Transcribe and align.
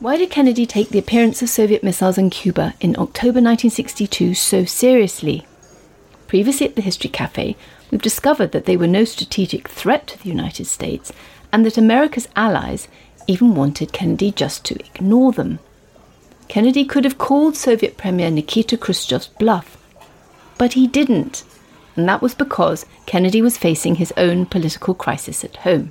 Why 0.00 0.16
did 0.16 0.30
Kennedy 0.30 0.64
take 0.64 0.90
the 0.90 0.98
appearance 1.00 1.42
of 1.42 1.50
Soviet 1.50 1.82
missiles 1.82 2.18
in 2.18 2.30
Cuba 2.30 2.74
in 2.78 2.90
October 2.90 3.40
1962 3.40 4.32
so 4.32 4.64
seriously? 4.64 5.44
Previously 6.28 6.68
at 6.68 6.76
the 6.76 6.82
History 6.82 7.10
Cafe, 7.10 7.56
we've 7.90 8.00
discovered 8.00 8.52
that 8.52 8.64
they 8.64 8.76
were 8.76 8.86
no 8.86 9.02
strategic 9.02 9.66
threat 9.66 10.06
to 10.06 10.22
the 10.22 10.28
United 10.28 10.66
States 10.66 11.12
and 11.52 11.66
that 11.66 11.76
America's 11.76 12.28
allies 12.36 12.86
even 13.26 13.56
wanted 13.56 13.92
Kennedy 13.92 14.30
just 14.30 14.64
to 14.66 14.78
ignore 14.78 15.32
them. 15.32 15.58
Kennedy 16.46 16.84
could 16.84 17.02
have 17.02 17.18
called 17.18 17.56
Soviet 17.56 17.96
Premier 17.96 18.30
Nikita 18.30 18.76
Khrushchev's 18.76 19.26
bluff, 19.26 19.76
but 20.58 20.74
he 20.74 20.86
didn't, 20.86 21.42
and 21.96 22.08
that 22.08 22.22
was 22.22 22.36
because 22.36 22.86
Kennedy 23.06 23.42
was 23.42 23.58
facing 23.58 23.96
his 23.96 24.12
own 24.16 24.46
political 24.46 24.94
crisis 24.94 25.42
at 25.42 25.56
home. 25.56 25.90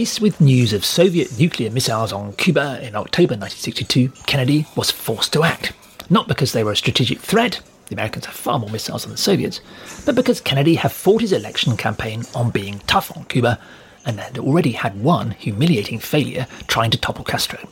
Faced 0.00 0.22
with 0.22 0.40
news 0.40 0.72
of 0.72 0.82
Soviet 0.82 1.38
nuclear 1.38 1.70
missiles 1.70 2.10
on 2.10 2.32
Cuba 2.32 2.80
in 2.80 2.96
October 2.96 3.34
1962, 3.34 4.08
Kennedy 4.24 4.64
was 4.74 4.90
forced 4.90 5.30
to 5.34 5.42
act. 5.44 5.74
Not 6.08 6.26
because 6.26 6.54
they 6.54 6.64
were 6.64 6.72
a 6.72 6.76
strategic 6.76 7.18
threat, 7.18 7.60
the 7.88 7.96
Americans 7.96 8.24
have 8.24 8.34
far 8.34 8.58
more 8.58 8.70
missiles 8.70 9.02
than 9.02 9.10
the 9.12 9.18
Soviets, 9.18 9.60
but 10.06 10.14
because 10.14 10.40
Kennedy 10.40 10.76
had 10.76 10.90
fought 10.90 11.20
his 11.20 11.34
election 11.34 11.76
campaign 11.76 12.24
on 12.34 12.48
being 12.48 12.78
tough 12.86 13.14
on 13.14 13.26
Cuba 13.26 13.58
and 14.06 14.18
had 14.18 14.38
already 14.38 14.72
had 14.72 15.02
one 15.02 15.32
humiliating 15.32 15.98
failure 15.98 16.46
trying 16.66 16.90
to 16.92 16.98
topple 16.98 17.26
Castro. 17.26 17.68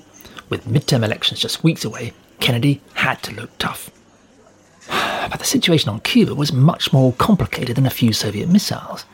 With 0.51 0.67
midterm 0.67 1.05
elections 1.05 1.41
just 1.41 1.65
weeks 1.65 1.83
away, 1.83 2.13
Kennedy 2.41 2.83
had 2.93 3.23
to 3.23 3.33
look 3.33 3.57
tough. 3.57 3.91
But 5.31 5.39
the 5.39 5.47
situation 5.47 5.89
on 5.89 6.01
Cuba 6.01 6.35
was 6.35 6.53
much 6.53 6.93
more 6.93 7.15
complicated 7.15 7.77
than 7.77 7.87
a 7.87 7.91
few 7.91 8.13
Soviet 8.13 8.51
missiles 8.51 9.07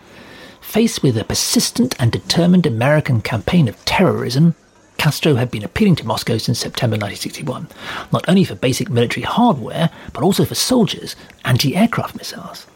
faced 0.65 1.03
with 1.03 1.17
a 1.17 1.25
persistent 1.25 1.95
and 2.01 2.11
determined 2.11 2.67
American 2.67 3.21
campaign 3.21 3.69
of 3.69 3.85
terrorism, 3.85 4.55
Castro 4.99 5.35
had 5.35 5.51
been 5.51 5.63
appealing 5.63 5.95
to 5.97 6.07
Moscow 6.07 6.39
since 6.39 6.59
September 6.59 6.95
1961, 6.95 7.69
not 8.13 8.29
only 8.29 8.45
for 8.45 8.55
basic 8.55 8.89
military 8.91 9.23
hardware, 9.23 9.91
but 10.13 10.25
also 10.25 10.45
for 10.45 10.55
soldiers, 10.55 11.15
anti 11.45 11.77
aircraft 11.77 12.17
missiles. 12.17 12.67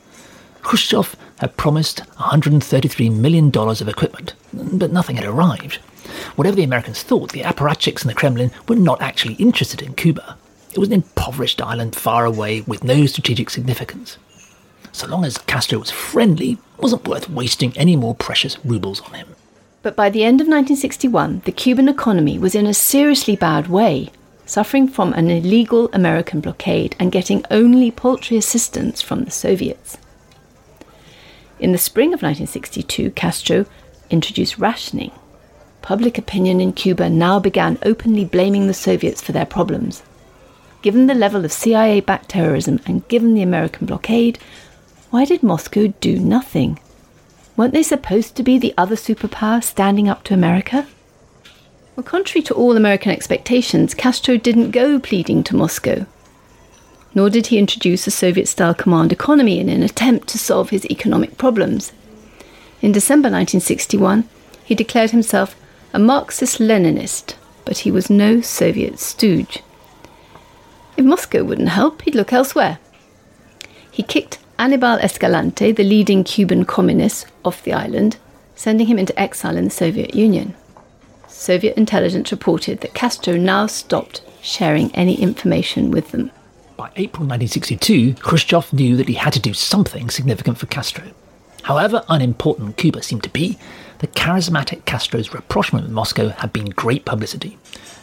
Khrushchev 0.63 1.17
had 1.39 1.57
promised 1.57 2.03
$133 2.19 3.17
million 3.17 3.51
of 3.57 3.89
equipment, 3.89 4.35
but 4.53 4.93
nothing 4.93 5.17
had 5.17 5.25
arrived. 5.25 5.77
Whatever 6.37 6.57
the 6.57 6.65
Americans 6.65 7.03
thought, 7.03 7.33
the 7.33 7.43
apparatchiks 7.43 8.03
in 8.03 8.09
the 8.09 8.15
Kremlin 8.15 8.51
were 8.69 8.77
not 8.77 9.01
actually 9.01 9.35
interested 9.35 9.83
in 9.83 9.95
Cuba. 9.95 10.37
It 10.73 10.79
was 10.79 10.89
an 10.89 10.95
impoverished 10.95 11.63
island 11.63 11.97
far 11.97 12.25
away 12.25 12.61
with 12.61 12.85
no 12.85 13.07
strategic 13.07 13.51
significance 13.51 14.19
so 14.93 15.07
long 15.07 15.25
as 15.25 15.39
Castro 15.39 15.79
was 15.79 15.91
friendly, 15.91 16.59
wasn't 16.81 17.07
worth 17.07 17.29
wasting 17.29 17.77
any 17.77 17.97
more 17.97 18.15
precious 18.15 18.63
rubles 18.65 19.01
on 19.03 19.15
him. 19.15 19.35
But 19.83 19.97
by 19.97 20.11
the 20.11 20.25
end 20.25 20.41
of 20.41 20.47
1961, 20.47 21.43
the 21.45 21.53
Cuban 21.53 21.89
economy 21.89 22.39
was 22.39 22.55
in 22.55 22.67
a 22.67 22.75
seriously 22.75 23.37
bad 23.37 23.69
way, 23.69 24.11
suffering 24.45 24.89
from 24.89 25.13
an 25.13 25.31
illegal 25.31 25.89
American 25.93 26.41
blockade 26.41 26.97
and 26.99 27.13
getting 27.13 27.45
only 27.51 27.91
paltry 27.91 28.37
assistance 28.37 29.01
from 29.01 29.25
the 29.25 29.31
Soviets. 29.31 29.99
In 31.61 31.73
the 31.73 31.79
spring 31.79 32.09
of 32.09 32.23
1962, 32.23 33.11
Castro 33.13 33.67
introduced 34.11 34.59
rationing. 34.59 35.11
Public 35.83 36.19
opinion 36.19 36.61
in 36.61 36.73
Cuba 36.73 37.09
now 37.09 37.39
began 37.39 37.79
openly 37.83 38.25
blaming 38.25 38.67
the 38.67 38.75
Soviets 38.75 39.21
for 39.21 39.33
their 39.33 39.47
problems. 39.47 40.03
Given 40.83 41.07
the 41.07 41.15
level 41.15 41.45
of 41.45 41.53
CIA 41.53 42.01
backed 42.01 42.29
terrorism 42.29 42.81
and 42.87 43.07
given 43.09 43.35
the 43.35 43.43
American 43.43 43.87
blockade, 43.87 44.39
why 45.11 45.25
did 45.25 45.43
Moscow 45.43 45.89
do 46.01 46.19
nothing? 46.19 46.79
Weren't 47.57 47.73
they 47.73 47.83
supposed 47.83 48.37
to 48.37 48.43
be 48.43 48.59
the 48.59 48.75
other 48.77 48.95
superpower 48.95 49.65
standing 49.65 50.09
up 50.09 50.23
to 50.25 50.35
America? 50.35 50.87
Well, 51.97 52.05
contrary 52.05 52.43
to 52.43 52.55
all 52.55 52.77
American 52.77 53.11
expectations, 53.11 53.95
Castro 53.95 54.37
didn't 54.37 54.71
go 54.71 55.01
pleading 55.01 55.43
to 55.45 55.57
Moscow. 55.57 56.07
Nor 57.15 57.31
did 57.31 57.49
he 57.49 57.59
introduce 57.59 58.07
a 58.07 58.11
Soviet 58.11 58.47
style 58.47 58.75
command 58.75 59.11
economy 59.11 59.59
in 59.59 59.69
an 59.69 59.83
attempt 59.83 60.29
to 60.29 60.39
solve 60.39 60.71
his 60.71 60.85
economic 60.91 61.39
problems. 61.39 61.91
In 62.83 62.93
December 62.93 63.29
1961, 63.31 64.29
he 64.63 64.75
declared 64.75 65.11
himself 65.11 65.57
a 65.93 65.99
Marxist 65.99 66.59
Leninist, 66.59 67.35
but 67.65 67.79
he 67.79 67.91
was 67.91 68.11
no 68.11 68.41
Soviet 68.43 69.01
stooge. 69.01 69.63
If 70.97 71.05
Moscow 71.05 71.45
wouldn't 71.45 71.71
help, 71.71 72.03
he'd 72.03 72.15
look 72.15 72.33
elsewhere. 72.33 72.79
He 73.91 74.03
kicked 74.03 74.39
Anibal 74.61 74.99
Escalante, 74.99 75.71
the 75.71 75.85
leading 75.85 76.25
Cuban 76.25 76.65
communist, 76.65 77.27
off 77.45 77.63
the 77.63 77.73
island, 77.73 78.17
sending 78.57 78.89
him 78.89 78.99
into 78.99 79.19
exile 79.19 79.57
in 79.57 79.65
the 79.65 79.71
Soviet 79.71 80.17
Union. 80.17 80.53
Soviet 81.29 81.77
intelligence 81.77 82.33
reported 82.33 82.81
that 82.81 82.93
Castro 82.93 83.37
now 83.37 83.67
stopped 83.67 84.21
sharing 84.43 84.93
any 84.97 85.15
information 85.15 85.93
with 85.93 86.11
them. 86.11 86.33
By 86.77 86.91
April 86.97 87.25
1962, 87.27 88.15
Khrushchev 88.15 88.73
knew 88.73 88.97
that 88.97 89.07
he 89.07 89.15
had 89.15 89.33
to 89.35 89.41
do 89.41 89.55
something 89.55 90.11
significant 90.11 90.59
for 90.59 90.67
Castro. 90.67 91.05
However 91.63 92.05
unimportant 92.09 92.77
Cuba 92.77 93.03
seemed 93.05 93.23
to 93.23 93.31
be, 93.31 93.59
the 94.01 94.09
charismatic 94.09 94.85
Castro's 94.85 95.33
rapprochement 95.33 95.85
with 95.85 95.93
Moscow 95.93 96.31
had 96.31 96.53
been 96.53 96.71
great 96.71 97.05
publicity. 97.05 97.59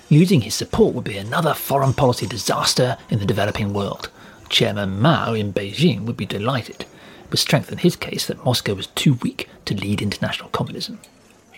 Losing 0.09 0.41
his 0.41 0.55
support 0.55 0.93
would 0.93 1.03
be 1.03 1.17
another 1.17 1.53
foreign 1.53 1.93
policy 1.93 2.27
disaster 2.27 2.97
in 3.09 3.19
the 3.19 3.25
developing 3.25 3.73
world. 3.73 4.09
Chairman 4.49 5.01
Mao 5.01 5.33
in 5.33 5.53
Beijing 5.53 6.01
would 6.05 6.17
be 6.17 6.25
delighted. 6.25 6.81
It 6.81 7.29
would 7.29 7.39
strengthen 7.39 7.79
his 7.79 7.95
case 7.95 8.25
that 8.27 8.43
Moscow 8.45 8.73
was 8.73 8.87
too 8.87 9.13
weak 9.15 9.49
to 9.65 9.75
lead 9.75 10.01
international 10.01 10.49
communism. 10.49 10.99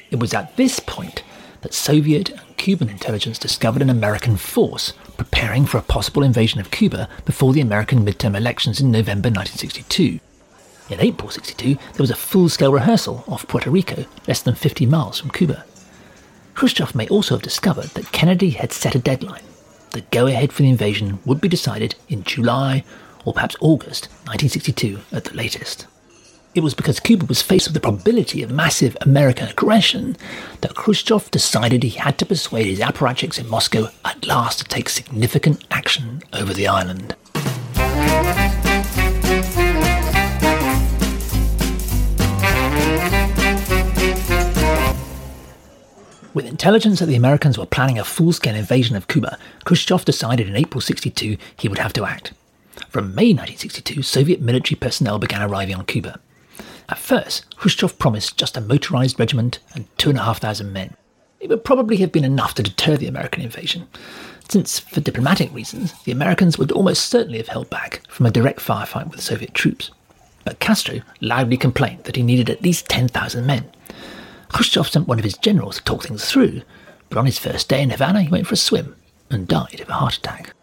It 0.09 0.19
was 0.19 0.33
at 0.33 0.55
this 0.57 0.79
point 0.79 1.23
that 1.61 1.73
Soviet 1.73 2.29
and 2.29 2.57
Cuban 2.57 2.89
intelligence 2.89 3.37
discovered 3.37 3.81
an 3.81 3.89
American 3.89 4.37
force 4.37 4.93
preparing 5.17 5.65
for 5.65 5.77
a 5.77 5.83
possible 5.83 6.23
invasion 6.23 6.59
of 6.59 6.71
Cuba 6.71 7.09
before 7.25 7.53
the 7.53 7.61
American 7.61 8.05
midterm 8.05 8.35
elections 8.35 8.79
in 8.79 8.91
November 8.91 9.29
1962. 9.29 10.19
In 10.89 11.01
April 11.01 11.29
62, 11.29 11.75
there 11.75 11.81
was 11.99 12.11
a 12.11 12.15
full 12.15 12.47
scale 12.47 12.71
rehearsal 12.71 13.23
off 13.27 13.47
Puerto 13.47 13.69
Rico, 13.69 14.05
less 14.27 14.41
than 14.41 14.55
50 14.55 14.85
miles 14.85 15.19
from 15.19 15.31
Cuba. 15.31 15.65
Khrushchev 16.53 16.95
may 16.95 17.07
also 17.09 17.35
have 17.35 17.43
discovered 17.43 17.89
that 17.89 18.11
Kennedy 18.11 18.51
had 18.51 18.71
set 18.71 18.95
a 18.95 18.99
deadline 18.99 19.43
the 19.91 20.01
go 20.11 20.27
ahead 20.27 20.51
for 20.53 20.61
the 20.61 20.69
invasion 20.69 21.19
would 21.25 21.41
be 21.41 21.47
decided 21.47 21.95
in 22.09 22.23
July 22.23 22.83
or 23.25 23.33
perhaps 23.33 23.55
August 23.59 24.07
1962 24.25 24.99
at 25.11 25.25
the 25.25 25.35
latest. 25.35 25.87
It 26.55 26.63
was 26.63 26.73
because 26.73 26.99
Cuba 26.99 27.25
was 27.25 27.41
faced 27.41 27.67
with 27.67 27.75
the 27.75 27.79
probability 27.79 28.41
of 28.41 28.49
massive 28.49 28.97
American 29.01 29.47
aggression 29.47 30.17
that 30.61 30.75
Khrushchev 30.75 31.29
decided 31.29 31.83
he 31.83 31.89
had 31.89 32.17
to 32.17 32.25
persuade 32.25 32.65
his 32.65 32.79
apparatchiks 32.79 33.37
in 33.37 33.47
Moscow 33.47 33.89
at 34.03 34.25
last 34.25 34.59
to 34.59 34.65
take 34.65 34.89
significant 34.89 35.63
action 35.69 36.23
over 36.33 36.53
the 36.53 36.67
island. 36.67 37.15
Intelligence 46.47 46.99
that 46.99 47.05
the 47.05 47.15
Americans 47.15 47.57
were 47.57 47.65
planning 47.65 47.99
a 47.99 48.03
full 48.03 48.33
scale 48.33 48.55
invasion 48.55 48.95
of 48.95 49.07
Cuba, 49.07 49.37
Khrushchev 49.65 50.05
decided 50.05 50.47
in 50.47 50.55
April 50.55 50.81
62 50.81 51.37
he 51.57 51.67
would 51.67 51.79
have 51.79 51.93
to 51.93 52.05
act. 52.05 52.33
From 52.89 53.15
May 53.15 53.33
1962, 53.33 54.01
Soviet 54.01 54.41
military 54.41 54.77
personnel 54.77 55.19
began 55.19 55.41
arriving 55.41 55.75
on 55.75 55.85
Cuba. 55.85 56.19
At 56.89 56.97
first, 56.97 57.55
Khrushchev 57.57 57.99
promised 57.99 58.37
just 58.37 58.55
a 58.55 58.61
motorized 58.61 59.19
regiment 59.19 59.59
and 59.73 59.85
2,500 59.97 60.71
men. 60.71 60.95
It 61.39 61.49
would 61.49 61.63
probably 61.63 61.97
have 61.97 62.11
been 62.11 62.25
enough 62.25 62.55
to 62.55 62.63
deter 62.63 62.97
the 62.97 63.07
American 63.07 63.41
invasion, 63.41 63.87
since, 64.49 64.79
for 64.79 65.01
diplomatic 65.01 65.53
reasons, 65.53 65.93
the 66.03 66.11
Americans 66.11 66.57
would 66.57 66.71
almost 66.71 67.09
certainly 67.09 67.37
have 67.37 67.49
held 67.49 67.69
back 67.69 68.01
from 68.07 68.25
a 68.25 68.31
direct 68.31 68.59
firefight 68.59 69.11
with 69.11 69.21
Soviet 69.21 69.53
troops. 69.53 69.91
But 70.45 70.59
Castro 70.59 71.01
loudly 71.19 71.57
complained 71.57 72.05
that 72.05 72.15
he 72.15 72.23
needed 72.23 72.49
at 72.49 72.61
least 72.61 72.87
10,000 72.87 73.45
men, 73.45 73.69
Khrushchev 74.49 74.87
sent 74.87 75.07
one 75.07 75.19
of 75.19 75.25
his 75.25 75.37
generals 75.37 75.77
to 75.77 75.83
talk 75.83 76.03
things 76.03 76.25
through, 76.25 76.61
but 77.09 77.17
on 77.17 77.25
his 77.25 77.39
first 77.39 77.69
day 77.69 77.81
in 77.81 77.89
Havana 77.89 78.21
he 78.21 78.29
went 78.29 78.47
for 78.47 78.53
a 78.53 78.57
swim 78.57 78.95
and 79.29 79.47
died 79.47 79.79
of 79.79 79.89
a 79.89 79.93
heart 79.93 80.17
attack. 80.17 80.53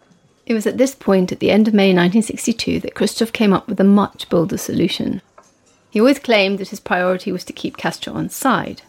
It 0.45 0.53
was 0.53 0.67
at 0.67 0.77
this 0.77 0.93
point, 0.93 1.31
at 1.31 1.39
the 1.39 1.49
end 1.49 1.67
of 1.67 1.73
May 1.73 1.87
1962, 1.87 2.79
that 2.81 2.93
Khrushchev 2.93 3.33
came 3.33 3.53
up 3.53 3.67
with 3.67 3.79
a 3.79 3.83
much 3.83 4.29
bolder 4.29 4.57
solution. 4.57 5.21
He 5.89 5.99
always 5.99 6.19
claimed 6.19 6.59
that 6.59 6.69
his 6.69 6.79
priority 6.79 7.31
was 7.31 7.43
to 7.45 7.53
keep 7.53 7.77
Castro 7.77 8.13
on 8.13 8.29
side. 8.29 8.83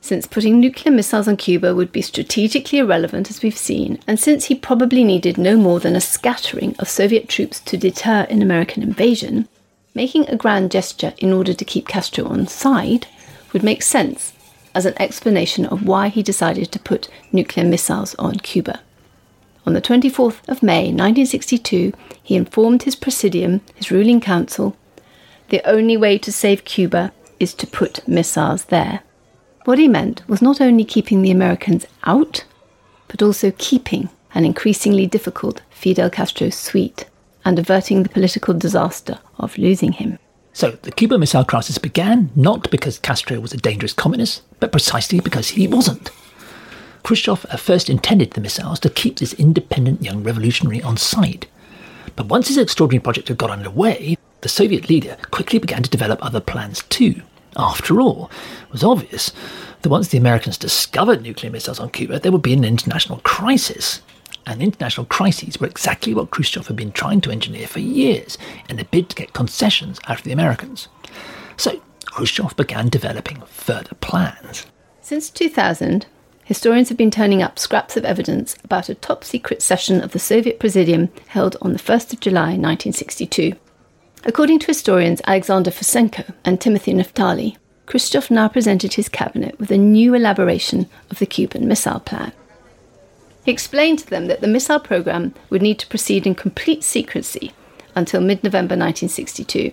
Since 0.00 0.26
putting 0.26 0.58
nuclear 0.58 0.94
missiles 0.94 1.28
on 1.28 1.36
Cuba 1.36 1.74
would 1.74 1.92
be 1.92 2.02
strategically 2.02 2.78
irrelevant, 2.78 3.30
as 3.30 3.42
we've 3.42 3.56
seen, 3.56 4.00
and 4.06 4.18
since 4.18 4.46
he 4.46 4.54
probably 4.54 5.04
needed 5.04 5.38
no 5.38 5.56
more 5.56 5.80
than 5.80 5.94
a 5.94 6.00
scattering 6.00 6.74
of 6.78 6.88
Soviet 6.88 7.28
troops 7.28 7.60
to 7.60 7.76
deter 7.76 8.26
an 8.30 8.40
American 8.40 8.82
invasion, 8.82 9.48
making 9.94 10.28
a 10.28 10.36
grand 10.36 10.70
gesture 10.70 11.14
in 11.18 11.32
order 11.32 11.52
to 11.52 11.64
keep 11.64 11.86
Castro 11.86 12.24
on 12.26 12.46
side 12.46 13.06
would 13.52 13.62
make 13.62 13.82
sense 13.82 14.32
as 14.74 14.86
an 14.86 14.94
explanation 15.00 15.66
of 15.66 15.86
why 15.86 16.08
he 16.08 16.22
decided 16.22 16.70
to 16.70 16.78
put 16.78 17.08
nuclear 17.32 17.66
missiles 17.66 18.14
on 18.16 18.36
Cuba. 18.36 18.80
On 19.66 19.74
the 19.74 19.82
24th 19.82 20.48
of 20.48 20.62
May 20.62 20.84
1962, 20.84 21.92
he 22.22 22.36
informed 22.36 22.84
his 22.84 22.96
Presidium, 22.96 23.60
his 23.74 23.90
ruling 23.90 24.20
council, 24.20 24.76
the 25.48 25.62
only 25.68 25.96
way 25.96 26.18
to 26.18 26.32
save 26.32 26.64
Cuba 26.64 27.12
is 27.40 27.54
to 27.54 27.66
put 27.66 28.06
missiles 28.06 28.64
there. 28.64 29.00
What 29.64 29.78
he 29.78 29.88
meant 29.88 30.26
was 30.28 30.42
not 30.42 30.60
only 30.60 30.84
keeping 30.84 31.22
the 31.22 31.30
Americans 31.30 31.86
out, 32.04 32.44
but 33.08 33.22
also 33.22 33.52
keeping 33.58 34.08
an 34.34 34.44
increasingly 34.44 35.06
difficult 35.06 35.62
Fidel 35.70 36.10
Castro 36.10 36.50
sweet 36.50 37.06
and 37.44 37.58
averting 37.58 38.02
the 38.02 38.08
political 38.08 38.54
disaster 38.54 39.18
of 39.38 39.58
losing 39.58 39.92
him. 39.92 40.18
So, 40.58 40.72
the 40.72 40.90
Cuban 40.90 41.20
Missile 41.20 41.44
Crisis 41.44 41.78
began 41.78 42.30
not 42.34 42.68
because 42.72 42.98
Castro 42.98 43.38
was 43.38 43.52
a 43.52 43.56
dangerous 43.56 43.92
communist, 43.92 44.42
but 44.58 44.72
precisely 44.72 45.20
because 45.20 45.50
he 45.50 45.68
wasn't. 45.68 46.10
Khrushchev 47.04 47.46
at 47.52 47.60
first 47.60 47.88
intended 47.88 48.32
the 48.32 48.40
missiles 48.40 48.80
to 48.80 48.90
keep 48.90 49.20
this 49.20 49.34
independent 49.34 50.02
young 50.02 50.24
revolutionary 50.24 50.82
on 50.82 50.96
side. 50.96 51.46
But 52.16 52.26
once 52.26 52.48
his 52.48 52.58
extraordinary 52.58 53.00
project 53.00 53.28
had 53.28 53.38
got 53.38 53.52
underway, 53.52 54.18
the 54.40 54.48
Soviet 54.48 54.88
leader 54.88 55.16
quickly 55.30 55.60
began 55.60 55.84
to 55.84 55.90
develop 55.90 56.18
other 56.26 56.40
plans 56.40 56.82
too. 56.88 57.22
After 57.56 58.00
all, 58.00 58.28
it 58.62 58.72
was 58.72 58.82
obvious 58.82 59.30
that 59.82 59.90
once 59.90 60.08
the 60.08 60.18
Americans 60.18 60.58
discovered 60.58 61.22
nuclear 61.22 61.52
missiles 61.52 61.78
on 61.78 61.90
Cuba, 61.90 62.18
there 62.18 62.32
would 62.32 62.42
be 62.42 62.52
an 62.52 62.64
international 62.64 63.20
crisis. 63.22 64.02
And 64.48 64.62
international 64.62 65.04
crises 65.04 65.60
were 65.60 65.66
exactly 65.66 66.14
what 66.14 66.30
Khrushchev 66.30 66.66
had 66.66 66.76
been 66.76 66.90
trying 66.90 67.20
to 67.20 67.30
engineer 67.30 67.66
for 67.66 67.80
years 67.80 68.38
in 68.70 68.80
a 68.80 68.84
bid 68.84 69.10
to 69.10 69.16
get 69.16 69.34
concessions 69.34 70.00
out 70.08 70.18
of 70.18 70.24
the 70.24 70.32
Americans. 70.32 70.88
So 71.58 71.82
Khrushchev 72.06 72.56
began 72.56 72.88
developing 72.88 73.42
further 73.42 73.94
plans. 73.96 74.64
Since 75.02 75.28
2000, 75.30 76.06
historians 76.44 76.88
have 76.88 76.96
been 76.96 77.10
turning 77.10 77.42
up 77.42 77.58
scraps 77.58 77.98
of 77.98 78.06
evidence 78.06 78.56
about 78.64 78.88
a 78.88 78.94
top 78.94 79.22
secret 79.22 79.60
session 79.60 80.00
of 80.00 80.12
the 80.12 80.18
Soviet 80.18 80.58
Presidium 80.58 81.10
held 81.26 81.58
on 81.60 81.74
the 81.74 81.78
1st 81.78 82.14
of 82.14 82.20
July 82.20 82.56
1962. 82.56 83.52
According 84.24 84.60
to 84.60 84.66
historians 84.68 85.20
Alexander 85.26 85.70
Fursenko 85.70 86.32
and 86.46 86.58
Timothy 86.58 86.94
Naftali, 86.94 87.58
Khrushchev 87.84 88.30
now 88.30 88.48
presented 88.48 88.94
his 88.94 89.10
cabinet 89.10 89.58
with 89.58 89.70
a 89.70 89.76
new 89.76 90.14
elaboration 90.14 90.88
of 91.10 91.18
the 91.18 91.26
Cuban 91.26 91.68
Missile 91.68 92.00
Plan. 92.00 92.32
He 93.48 93.52
explained 93.52 94.00
to 94.00 94.10
them 94.10 94.26
that 94.26 94.42
the 94.42 94.46
missile 94.46 94.78
program 94.78 95.32
would 95.48 95.62
need 95.62 95.78
to 95.78 95.86
proceed 95.86 96.26
in 96.26 96.34
complete 96.34 96.84
secrecy 96.84 97.52
until 97.94 98.20
mid 98.20 98.44
November 98.44 98.74
1962. 98.74 99.72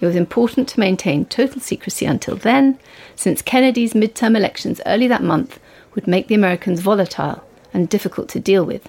It 0.00 0.06
was 0.06 0.16
important 0.16 0.66
to 0.68 0.80
maintain 0.80 1.26
total 1.26 1.60
secrecy 1.60 2.06
until 2.06 2.36
then, 2.36 2.78
since 3.14 3.42
Kennedy's 3.42 3.92
midterm 3.92 4.34
elections 4.34 4.80
early 4.86 5.08
that 5.08 5.22
month 5.22 5.60
would 5.94 6.06
make 6.06 6.28
the 6.28 6.34
Americans 6.34 6.80
volatile 6.80 7.44
and 7.74 7.86
difficult 7.86 8.30
to 8.30 8.40
deal 8.40 8.64
with. 8.64 8.88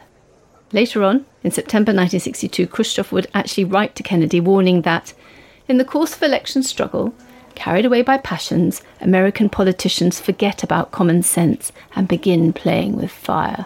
Later 0.71 1.03
on, 1.03 1.25
in 1.43 1.51
September 1.51 1.89
1962, 1.89 2.65
Khrushchev 2.67 3.11
would 3.11 3.27
actually 3.33 3.65
write 3.65 3.93
to 3.97 4.03
Kennedy 4.03 4.39
warning 4.39 4.83
that, 4.83 5.13
in 5.67 5.79
the 5.79 5.83
course 5.83 6.15
of 6.15 6.23
election 6.23 6.63
struggle, 6.63 7.13
carried 7.55 7.83
away 7.83 8.01
by 8.01 8.15
passions, 8.15 8.83
American 9.01 9.49
politicians 9.49 10.21
forget 10.21 10.63
about 10.63 10.91
common 10.91 11.23
sense 11.23 11.73
and 11.93 12.07
begin 12.07 12.53
playing 12.53 12.95
with 12.95 13.11
fire. 13.11 13.65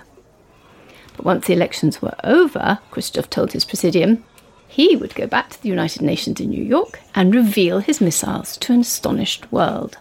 But 1.18 1.26
once 1.26 1.48
the 1.48 1.54
elections 1.54 2.02
were 2.02 2.16
over, 2.24 2.80
Khrushchev 2.92 3.30
told 3.30 3.52
his 3.52 3.66
presidium, 3.66 4.24
he 4.68 4.96
would 4.96 5.16
go 5.16 5.28
back 5.28 5.50
to 5.50 5.62
the 5.62 5.70
United 5.70 6.02
Nations 6.02 6.40
in 6.40 6.50
New 6.50 6.64
York 6.64 7.00
and 7.16 7.34
reveal 7.34 7.80
his 7.80 8.00
missiles 8.00 8.56
to 8.58 8.74
an 8.74 8.82
astonished 8.82 9.52
world. 9.52 9.98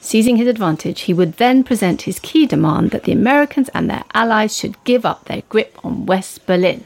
Seizing 0.00 0.36
his 0.36 0.48
advantage, 0.48 1.02
he 1.02 1.14
would 1.14 1.34
then 1.34 1.62
present 1.64 2.02
his 2.02 2.18
key 2.18 2.46
demand 2.46 2.90
that 2.90 3.04
the 3.04 3.12
Americans 3.12 3.68
and 3.70 3.88
their 3.88 4.04
allies 4.14 4.56
should 4.56 4.82
give 4.84 5.04
up 5.04 5.24
their 5.24 5.42
grip 5.48 5.78
on 5.84 6.06
West 6.06 6.46
Berlin. 6.46 6.84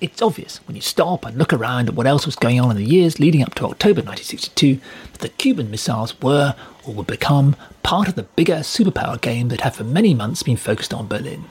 It's 0.00 0.22
obvious 0.22 0.58
when 0.66 0.76
you 0.76 0.82
stop 0.82 1.24
and 1.24 1.36
look 1.36 1.52
around 1.52 1.88
at 1.88 1.94
what 1.94 2.06
else 2.06 2.24
was 2.24 2.36
going 2.36 2.60
on 2.60 2.70
in 2.70 2.76
the 2.76 2.84
years 2.84 3.18
leading 3.18 3.42
up 3.42 3.54
to 3.54 3.64
October 3.64 4.00
1962 4.00 4.80
that 5.12 5.20
the 5.20 5.28
Cuban 5.30 5.70
missiles 5.70 6.20
were 6.20 6.54
or 6.84 6.94
would 6.94 7.06
become 7.06 7.56
part 7.82 8.06
of 8.06 8.14
the 8.14 8.22
bigger 8.22 8.56
superpower 8.56 9.20
game 9.20 9.48
that 9.48 9.62
had 9.62 9.74
for 9.74 9.82
many 9.82 10.14
months 10.14 10.42
been 10.42 10.56
focused 10.56 10.94
on 10.94 11.08
Berlin. 11.08 11.46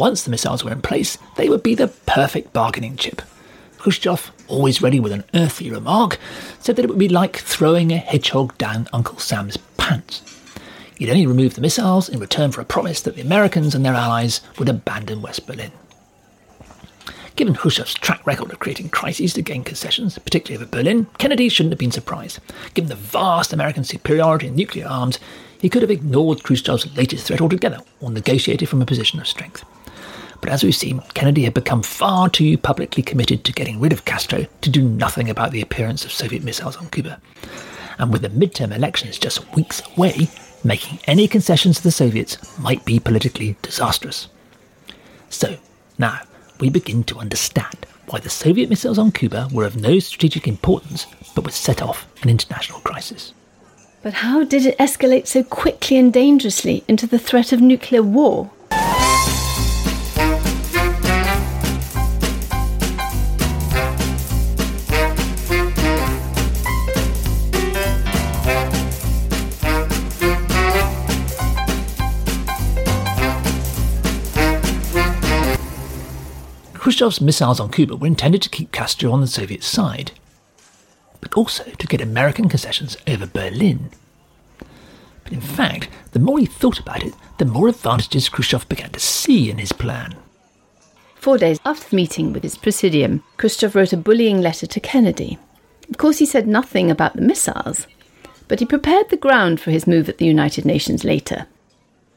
Once 0.00 0.22
the 0.22 0.30
missiles 0.30 0.64
were 0.64 0.72
in 0.72 0.80
place, 0.80 1.18
they 1.36 1.50
would 1.50 1.62
be 1.62 1.74
the 1.74 1.88
perfect 2.06 2.54
bargaining 2.54 2.96
chip. 2.96 3.20
Khrushchev, 3.76 4.32
always 4.48 4.80
ready 4.80 4.98
with 4.98 5.12
an 5.12 5.24
earthy 5.34 5.70
remark, 5.70 6.18
said 6.58 6.76
that 6.76 6.86
it 6.86 6.88
would 6.88 6.98
be 6.98 7.06
like 7.06 7.36
throwing 7.36 7.92
a 7.92 7.98
hedgehog 7.98 8.56
down 8.56 8.88
Uncle 8.94 9.18
Sam's 9.18 9.58
pants. 9.76 10.22
He'd 10.96 11.10
only 11.10 11.26
remove 11.26 11.54
the 11.54 11.60
missiles 11.60 12.08
in 12.08 12.18
return 12.18 12.50
for 12.50 12.62
a 12.62 12.64
promise 12.64 13.02
that 13.02 13.14
the 13.14 13.20
Americans 13.20 13.74
and 13.74 13.84
their 13.84 13.92
allies 13.92 14.40
would 14.58 14.70
abandon 14.70 15.20
West 15.20 15.46
Berlin. 15.46 15.70
Given 17.36 17.54
Khrushchev's 17.54 17.92
track 17.92 18.26
record 18.26 18.52
of 18.52 18.58
creating 18.58 18.88
crises 18.88 19.34
to 19.34 19.42
gain 19.42 19.64
concessions, 19.64 20.18
particularly 20.18 20.64
over 20.64 20.70
Berlin, 20.74 21.08
Kennedy 21.18 21.50
shouldn't 21.50 21.72
have 21.72 21.78
been 21.78 21.92
surprised. 21.92 22.38
Given 22.72 22.88
the 22.88 22.94
vast 22.94 23.52
American 23.52 23.84
superiority 23.84 24.46
in 24.46 24.54
nuclear 24.54 24.86
arms, 24.86 25.18
he 25.60 25.68
could 25.68 25.82
have 25.82 25.90
ignored 25.90 26.42
Khrushchev's 26.42 26.96
latest 26.96 27.26
threat 27.26 27.42
altogether 27.42 27.80
or 28.00 28.10
negotiated 28.10 28.66
from 28.66 28.80
a 28.80 28.86
position 28.86 29.20
of 29.20 29.28
strength. 29.28 29.62
But 30.40 30.50
as 30.50 30.64
we've 30.64 30.74
seen, 30.74 31.02
Kennedy 31.14 31.44
had 31.44 31.54
become 31.54 31.82
far 31.82 32.28
too 32.28 32.56
publicly 32.56 33.02
committed 33.02 33.44
to 33.44 33.52
getting 33.52 33.78
rid 33.78 33.92
of 33.92 34.04
Castro 34.04 34.46
to 34.62 34.70
do 34.70 34.82
nothing 34.82 35.28
about 35.28 35.52
the 35.52 35.60
appearance 35.60 36.04
of 36.04 36.12
Soviet 36.12 36.42
missiles 36.42 36.76
on 36.76 36.88
Cuba. 36.88 37.20
And 37.98 38.12
with 38.12 38.22
the 38.22 38.30
midterm 38.30 38.74
elections 38.74 39.18
just 39.18 39.54
weeks 39.54 39.82
away, 39.96 40.28
making 40.64 40.98
any 41.06 41.28
concessions 41.28 41.76
to 41.76 41.82
the 41.82 41.90
Soviets 41.90 42.58
might 42.58 42.84
be 42.84 42.98
politically 42.98 43.56
disastrous. 43.62 44.28
So, 45.28 45.56
now, 45.98 46.20
we 46.58 46.70
begin 46.70 47.04
to 47.04 47.18
understand 47.18 47.86
why 48.06 48.20
the 48.20 48.30
Soviet 48.30 48.70
missiles 48.70 48.98
on 48.98 49.12
Cuba 49.12 49.48
were 49.52 49.64
of 49.64 49.76
no 49.76 49.98
strategic 49.98 50.48
importance 50.48 51.06
but 51.34 51.44
would 51.44 51.54
set 51.54 51.82
off 51.82 52.08
an 52.22 52.30
international 52.30 52.80
crisis. 52.80 53.32
But 54.02 54.14
how 54.14 54.44
did 54.44 54.64
it 54.64 54.78
escalate 54.78 55.26
so 55.26 55.42
quickly 55.42 55.98
and 55.98 56.12
dangerously 56.12 56.84
into 56.88 57.06
the 57.06 57.18
threat 57.18 57.52
of 57.52 57.60
nuclear 57.60 58.02
war? 58.02 58.50
Khrushchev's 76.90 77.20
missiles 77.20 77.60
on 77.60 77.70
Cuba 77.70 77.94
were 77.94 78.08
intended 78.08 78.42
to 78.42 78.48
keep 78.48 78.72
Castro 78.72 79.12
on 79.12 79.20
the 79.20 79.28
Soviet 79.28 79.62
side, 79.62 80.10
but 81.20 81.32
also 81.34 81.62
to 81.62 81.86
get 81.86 82.00
American 82.00 82.48
concessions 82.48 82.96
over 83.06 83.28
Berlin. 83.28 83.90
But 85.22 85.32
in 85.32 85.40
fact, 85.40 85.88
the 86.10 86.18
more 86.18 86.40
he 86.40 86.46
thought 86.46 86.80
about 86.80 87.04
it, 87.04 87.14
the 87.38 87.44
more 87.44 87.68
advantages 87.68 88.28
Khrushchev 88.28 88.68
began 88.68 88.90
to 88.90 88.98
see 88.98 89.48
in 89.48 89.58
his 89.58 89.70
plan. 89.70 90.16
Four 91.14 91.38
days 91.38 91.60
after 91.64 91.88
the 91.88 91.94
meeting 91.94 92.32
with 92.32 92.42
his 92.42 92.58
presidium, 92.58 93.22
Khrushchev 93.36 93.76
wrote 93.76 93.92
a 93.92 93.96
bullying 93.96 94.40
letter 94.40 94.66
to 94.66 94.80
Kennedy. 94.80 95.38
Of 95.88 95.96
course, 95.96 96.18
he 96.18 96.26
said 96.26 96.48
nothing 96.48 96.90
about 96.90 97.14
the 97.14 97.22
missiles, 97.22 97.86
but 98.48 98.58
he 98.58 98.66
prepared 98.66 99.10
the 99.10 99.16
ground 99.16 99.60
for 99.60 99.70
his 99.70 99.86
move 99.86 100.08
at 100.08 100.18
the 100.18 100.26
United 100.26 100.64
Nations 100.64 101.04
later. 101.04 101.46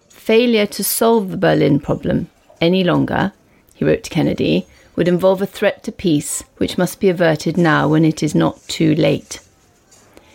Failure 0.10 0.66
to 0.66 0.84
solve 0.84 1.30
the 1.30 1.38
Berlin 1.38 1.80
problem 1.80 2.32
any 2.60 2.84
longer 2.84 3.34
he 3.74 3.86
wrote 3.86 4.04
to 4.04 4.10
Kennedy, 4.10 4.68
would 4.96 5.08
involve 5.08 5.42
a 5.42 5.48
threat 5.48 5.84
to 5.84 5.92
peace, 5.92 6.44
which 6.58 6.78
must 6.78 7.00
be 7.00 7.10
averted 7.10 7.58
now 7.58 7.88
when 7.88 8.06
it 8.06 8.22
is 8.22 8.36
not 8.36 8.66
too 8.68 8.94
late. 8.96 9.40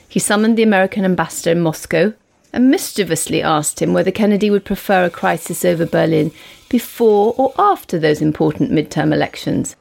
He 0.09 0.19
summoned 0.19 0.57
the 0.57 0.63
American 0.63 1.05
ambassador 1.05 1.53
in 1.53 1.61
Moscow 1.61 2.13
and 2.53 2.71
mischievously 2.71 3.43
asked 3.43 3.81
him 3.81 3.93
whether 3.93 4.11
Kennedy 4.11 4.51
would 4.51 4.65
prefer 4.65 5.05
a 5.05 5.11
crisis 5.11 5.65
over 5.65 5.85
Berlin 5.85 6.33
before 6.69 7.35
or 7.37 7.53
after 7.59 7.99
those 7.99 8.23
important 8.23 8.73
midterm 8.73 9.13
elections. 9.13 9.77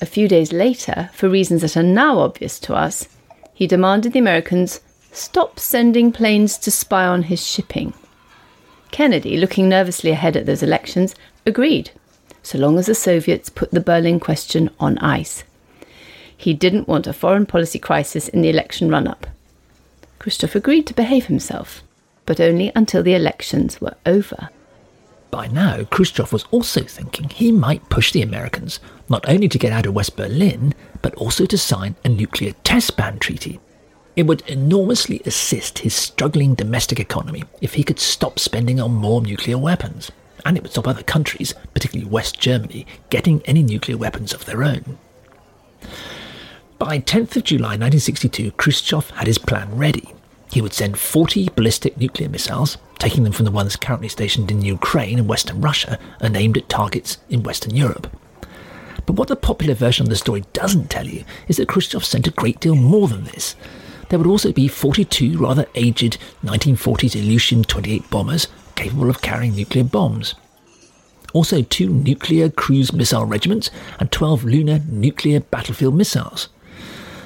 A 0.00 0.06
few 0.06 0.28
days 0.28 0.52
later, 0.52 1.10
for 1.12 1.28
reasons 1.28 1.62
that 1.62 1.76
are 1.76 1.82
now 1.82 2.18
obvious 2.18 2.58
to 2.60 2.74
us, 2.74 3.08
he 3.54 3.66
demanded 3.66 4.12
the 4.12 4.18
Americans 4.18 4.80
stop 5.12 5.58
sending 5.58 6.12
planes 6.12 6.58
to 6.58 6.70
spy 6.70 7.04
on 7.04 7.24
his 7.24 7.46
shipping. 7.46 7.92
Kennedy, 8.90 9.36
looking 9.36 9.68
nervously 9.68 10.10
ahead 10.10 10.36
at 10.36 10.46
those 10.46 10.62
elections, 10.62 11.14
agreed 11.46 11.90
so 12.42 12.58
long 12.58 12.78
as 12.78 12.86
the 12.86 12.94
Soviets 12.94 13.48
put 13.48 13.70
the 13.70 13.80
Berlin 13.80 14.20
question 14.20 14.70
on 14.78 14.98
ice. 14.98 15.44
He 16.36 16.54
didn't 16.54 16.88
want 16.88 17.06
a 17.06 17.12
foreign 17.12 17.46
policy 17.46 17.78
crisis 17.78 18.28
in 18.28 18.40
the 18.40 18.50
election 18.50 18.88
run 18.88 19.06
up. 19.06 19.26
Khrushchev 20.18 20.56
agreed 20.56 20.86
to 20.86 20.94
behave 20.94 21.26
himself, 21.26 21.82
but 22.26 22.40
only 22.40 22.72
until 22.74 23.02
the 23.02 23.14
elections 23.14 23.80
were 23.80 23.94
over. 24.06 24.48
By 25.30 25.46
now, 25.46 25.84
Khrushchev 25.84 26.32
was 26.32 26.44
also 26.50 26.82
thinking 26.82 27.28
he 27.28 27.52
might 27.52 27.88
push 27.88 28.10
the 28.10 28.22
Americans 28.22 28.80
not 29.08 29.28
only 29.28 29.48
to 29.48 29.58
get 29.58 29.72
out 29.72 29.86
of 29.86 29.94
West 29.94 30.16
Berlin, 30.16 30.74
but 31.02 31.14
also 31.14 31.46
to 31.46 31.58
sign 31.58 31.94
a 32.04 32.08
nuclear 32.08 32.52
test 32.64 32.96
ban 32.96 33.18
treaty. 33.18 33.60
It 34.16 34.24
would 34.24 34.42
enormously 34.48 35.22
assist 35.24 35.80
his 35.80 35.94
struggling 35.94 36.54
domestic 36.54 36.98
economy 37.00 37.44
if 37.60 37.74
he 37.74 37.84
could 37.84 38.00
stop 38.00 38.38
spending 38.38 38.80
on 38.80 38.92
more 38.92 39.22
nuclear 39.22 39.56
weapons, 39.56 40.10
and 40.44 40.56
it 40.56 40.62
would 40.62 40.72
stop 40.72 40.88
other 40.88 41.02
countries, 41.02 41.54
particularly 41.74 42.10
West 42.10 42.38
Germany, 42.38 42.86
getting 43.10 43.42
any 43.42 43.62
nuclear 43.62 43.96
weapons 43.96 44.32
of 44.32 44.44
their 44.44 44.62
own. 44.62 44.98
By 46.78 46.98
10th 46.98 47.36
of 47.36 47.44
July 47.44 47.76
1962, 47.76 48.52
Khrushchev 48.52 49.10
had 49.10 49.26
his 49.26 49.38
plan 49.38 49.76
ready. 49.76 50.14
He 50.50 50.60
would 50.60 50.72
send 50.72 50.98
40 50.98 51.50
ballistic 51.50 51.96
nuclear 51.96 52.28
missiles, 52.28 52.78
taking 52.98 53.22
them 53.22 53.32
from 53.32 53.44
the 53.44 53.50
ones 53.50 53.76
currently 53.76 54.08
stationed 54.08 54.50
in 54.50 54.62
Ukraine 54.62 55.18
and 55.18 55.28
Western 55.28 55.60
Russia 55.60 55.98
and 56.20 56.36
aimed 56.36 56.56
at 56.56 56.68
targets 56.68 57.18
in 57.28 57.42
Western 57.42 57.74
Europe. 57.74 58.10
But 59.06 59.14
what 59.14 59.28
the 59.28 59.36
popular 59.36 59.74
version 59.74 60.06
of 60.06 60.10
the 60.10 60.16
story 60.16 60.44
doesn't 60.52 60.90
tell 60.90 61.06
you 61.06 61.24
is 61.48 61.56
that 61.58 61.68
Khrushchev 61.68 62.04
sent 62.04 62.26
a 62.26 62.32
great 62.32 62.60
deal 62.60 62.74
more 62.74 63.08
than 63.08 63.24
this 63.24 63.54
there 64.10 64.18
would 64.18 64.28
also 64.28 64.52
be 64.52 64.68
42 64.68 65.38
rather 65.38 65.66
aged 65.74 66.18
1940s 66.44 67.12
Ilyushin 67.12 67.64
28 67.64 68.10
bombers 68.10 68.48
capable 68.80 69.10
of 69.10 69.20
carrying 69.20 69.54
nuclear 69.54 69.84
bombs. 69.84 70.34
Also, 71.34 71.60
two 71.60 71.88
nuclear 71.90 72.48
cruise 72.48 72.94
missile 72.94 73.26
regiments 73.26 73.70
and 73.98 74.10
12 74.10 74.44
Luna 74.44 74.80
nuclear 74.88 75.40
battlefield 75.40 75.94
missiles. 75.94 76.48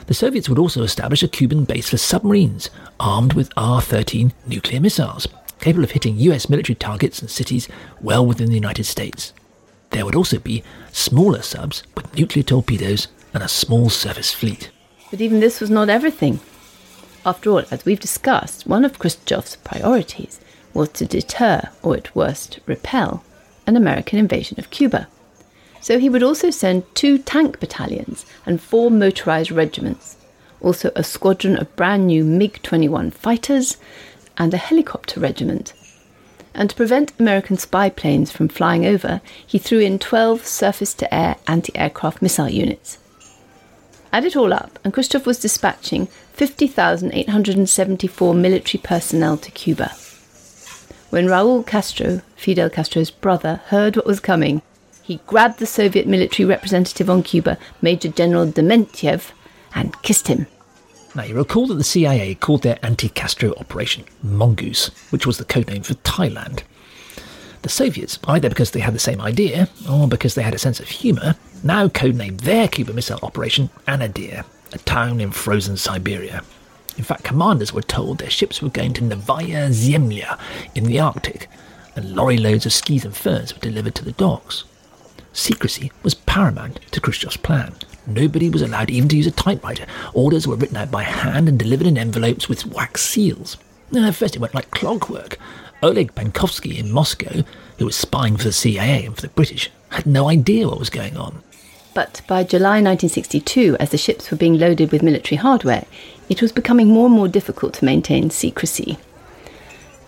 The 0.07 0.15
Soviets 0.15 0.49
would 0.49 0.59
also 0.59 0.83
establish 0.83 1.23
a 1.23 1.29
Cuban 1.29 1.65
base 1.65 1.89
for 1.89 1.97
submarines 1.97 2.71
armed 2.99 3.35
with 3.35 3.53
R 3.57 3.81
13 3.81 4.33
nuclear 4.47 4.81
missiles, 4.81 5.29
capable 5.61 5.85
of 5.85 5.93
hitting 5.93 6.19
US 6.19 6.51
military 6.51 6.75
targets 6.75 7.21
and 7.21 7.31
cities 7.31 7.69
well 8.01 8.27
within 8.27 8.49
the 8.49 8.57
United 8.57 8.85
States. 8.85 9.33
There 9.91 10.05
would 10.05 10.17
also 10.17 10.41
be 10.41 10.65
smaller 10.91 11.41
subs 11.41 11.85
with 11.95 12.17
nuclear 12.17 12.43
torpedoes 12.43 13.07
and 13.33 13.45
a 13.45 13.49
small 13.49 13.91
surface 13.91 14.33
fleet. 14.33 14.71
But 15.11 15.21
even 15.21 15.39
this 15.39 15.61
was 15.61 15.71
not 15.71 15.89
everything. 15.89 16.41
After 17.25 17.51
all, 17.51 17.63
as 17.71 17.85
we've 17.85 18.01
discussed, 18.01 18.67
one 18.67 18.85
of 18.85 18.99
Khrushchev's 18.99 19.57
priorities 19.57 20.41
was 20.75 20.91
to 20.91 21.07
deter, 21.07 21.71
or 21.83 21.97
at 21.97 22.15
worst 22.15 22.61
repel, 22.67 23.25
an 23.67 23.77
American 23.77 24.19
invasion 24.19 24.59
of 24.59 24.71
Cuba. 24.71 25.09
So 25.81 25.99
he 25.99 26.09
would 26.09 26.23
also 26.23 26.51
send 26.51 26.85
two 26.95 27.19
tank 27.19 27.61
battalions 27.61 28.27
and 28.45 28.61
four 28.61 28.91
motorized 28.91 29.51
regiments, 29.51 30.17
also 30.61 30.91
a 30.97 31.05
squadron 31.05 31.57
of 31.57 31.75
brand 31.77 32.07
new 32.07 32.25
MiG 32.25 32.63
21 32.63 33.11
fighters 33.11 33.77
and 34.37 34.53
a 34.53 34.59
helicopter 34.59 35.21
regiment. 35.21 35.73
And 36.55 36.71
to 36.71 36.77
prevent 36.77 37.13
American 37.19 37.59
spy 37.59 37.91
planes 37.91 38.31
from 38.31 38.49
flying 38.49 38.87
over, 38.87 39.21
he 39.47 39.59
threw 39.59 39.81
in 39.81 39.99
12 39.99 40.47
surface 40.47 40.95
to 40.95 41.15
air 41.15 41.37
anti 41.47 41.77
aircraft 41.77 42.23
missile 42.23 42.49
units. 42.49 42.99
Add 44.13 44.25
it 44.25 44.37
all 44.37 44.53
up, 44.53 44.79
and 44.85 44.95
Khrushchev 44.95 45.27
was 45.27 45.41
dispatching 45.41 46.07
50,874 46.35 48.35
military 48.35 48.81
personnel 48.81 49.37
to 49.39 49.51
Cuba. 49.51 49.93
When 51.15 51.29
Raul 51.29 51.65
Castro, 51.65 52.23
Fidel 52.35 52.69
Castro's 52.69 53.13
brother, 53.13 53.61
heard 53.67 53.95
what 53.95 54.05
was 54.05 54.19
coming, 54.19 54.63
he 55.01 55.21
grabbed 55.29 55.61
the 55.61 55.65
Soviet 55.65 56.09
military 56.09 56.45
representative 56.45 57.09
on 57.09 57.23
Cuba, 57.23 57.57
Major 57.81 58.09
General 58.09 58.49
Dementyev, 58.49 59.31
and 59.77 60.03
kissed 60.03 60.27
him. 60.27 60.49
Now, 61.15 61.23
you 61.23 61.37
recall 61.37 61.69
that 61.69 61.75
the 61.75 61.85
CIA 61.85 62.35
called 62.35 62.63
their 62.63 62.81
anti 62.83 63.09
Castro 63.09 63.55
operation 63.59 64.07
Mongoose, 64.25 64.89
which 65.11 65.25
was 65.25 65.39
the 65.39 65.45
codename 65.45 65.87
for 65.87 65.95
Thailand. 65.95 66.65
The 67.63 67.69
Soviets, 67.69 68.19
either 68.27 68.49
because 68.49 68.73
they 68.73 68.81
had 68.81 68.93
the 68.93 68.99
same 68.99 69.21
idea 69.21 69.69
or 69.89 70.09
because 70.09 70.35
they 70.35 70.43
had 70.43 70.55
a 70.55 70.59
sense 70.59 70.81
of 70.81 70.89
humour, 70.89 71.37
now 71.63 71.87
codenamed 71.87 72.41
their 72.41 72.67
Cuban 72.67 72.97
Missile 72.97 73.21
Operation 73.23 73.71
Anadyr, 73.87 74.45
a 74.73 74.79
town 74.79 75.21
in 75.21 75.31
frozen 75.31 75.77
Siberia. 75.77 76.43
In 76.97 77.05
fact, 77.05 77.25
commanders 77.25 77.73
were 77.73 77.83
told 77.83 78.19
their 78.19 78.31
ships 78.31 78.63
were 78.63 78.69
going 78.69 78.93
to 78.95 79.05
Novaya 79.05 79.69
Zemlya 79.71 80.39
in 80.75 80.85
the 80.85 81.01
Arctic, 81.01 81.49
and 81.97 82.15
lorry 82.15 82.39
loads 82.39 82.67
of 82.67 82.73
skis 82.73 83.05
and 83.05 83.17
furs 83.17 83.53
were 83.53 83.61
delivered 83.61 83.95
to 83.97 84.05
the 84.05 84.13
docks. 84.13 84.65
Secrecy 85.33 85.91
was 86.03 86.15
paramount 86.15 86.81
to 86.93 87.01
Khrushchev's 87.01 87.37
plan. 87.37 87.75
Nobody 88.07 88.51
was 88.51 88.63
allowed 88.63 88.91
even 88.91 89.09
to 89.09 89.17
use 89.17 89.27
a 89.27 89.33
typewriter. 89.33 89.87
Orders 90.13 90.47
were 90.47 90.57
written 90.57 90.77
out 90.77 90.91
by 90.91 91.03
hand 91.03 91.49
and 91.49 91.59
delivered 91.59 91.87
in 91.87 91.99
envelopes 91.99 92.49
with 92.49 92.67
wax 92.67 93.03
seals. 93.03 93.57
At 93.97 94.15
first 94.15 94.37
it 94.37 94.41
went 94.41 94.55
like 94.55 94.71
clockwork. 94.71 95.39
Oleg 95.83 96.15
Penkovsky 96.15 96.79
in 96.79 96.93
Moscow, 96.93 97.43
who 97.79 97.85
was 97.85 97.97
spying 97.97 98.37
for 98.37 98.45
the 98.45 98.53
CIA 98.53 99.07
and 99.07 99.15
for 99.15 99.23
the 99.23 99.29
British, 99.29 99.71
had 99.91 100.07
no 100.07 100.29
idea 100.29 100.69
what 100.69 100.79
was 100.79 100.91
going 100.91 101.17
on. 101.17 101.43
But 101.95 102.23
by 102.27 102.43
July 102.43 102.83
1962, 102.83 103.77
as 103.79 103.91
the 103.91 103.99
ships 103.99 104.31
were 104.31 104.37
being 104.37 104.59
loaded 104.59 104.91
with 104.91 105.03
military 105.03 105.37
hardware, 105.37 105.85
it 106.29 106.43
was 106.43 106.51
becoming 106.51 106.89
more 106.89 107.07
and 107.07 107.15
more 107.15 107.29
difficult 107.29 107.75
to 107.75 107.85
maintain 107.85 108.31
secrecy. 108.31 108.99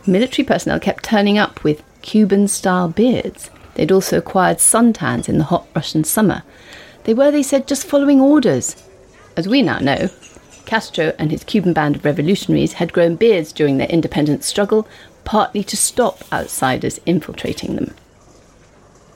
Military 0.04 0.44
personnel 0.44 0.80
kept 0.80 1.04
turning 1.04 1.38
up 1.38 1.62
with 1.62 1.84
Cuban 2.02 2.48
style 2.48 2.88
beards. 2.88 3.50
They'd 3.74 3.92
also 3.92 4.18
acquired 4.18 4.58
suntans 4.58 5.28
in 5.28 5.38
the 5.38 5.44
hot 5.44 5.66
Russian 5.74 6.02
summer. 6.02 6.42
They 7.04 7.14
were, 7.14 7.30
they 7.30 7.42
said, 7.42 7.68
just 7.68 7.86
following 7.86 8.20
orders. 8.20 8.82
As 9.36 9.46
we 9.46 9.62
now 9.62 9.78
know, 9.78 10.08
Castro 10.64 11.12
and 11.18 11.30
his 11.30 11.44
Cuban 11.44 11.72
band 11.72 11.96
of 11.96 12.04
revolutionaries 12.04 12.74
had 12.74 12.92
grown 12.92 13.14
beards 13.14 13.52
during 13.52 13.78
their 13.78 13.88
independence 13.88 14.46
struggle, 14.46 14.88
partly 15.24 15.62
to 15.62 15.76
stop 15.76 16.24
outsiders 16.32 16.98
infiltrating 17.06 17.76
them. 17.76 17.94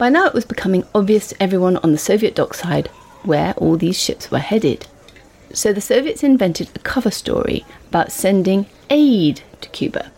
By 0.00 0.08
now 0.08 0.24
it 0.24 0.32
was 0.32 0.46
becoming 0.46 0.86
obvious 0.94 1.28
to 1.28 1.42
everyone 1.42 1.76
on 1.76 1.92
the 1.92 1.98
Soviet 1.98 2.34
dockside 2.34 2.88
where 3.22 3.52
all 3.58 3.76
these 3.76 4.00
ships 4.00 4.30
were 4.30 4.38
headed. 4.38 4.86
So 5.52 5.74
the 5.74 5.82
Soviets 5.82 6.24
invented 6.24 6.70
a 6.74 6.78
cover 6.78 7.10
story 7.10 7.66
about 7.90 8.10
sending 8.10 8.64
aid 8.88 9.42
to 9.60 9.68
Cuba. 9.68 10.10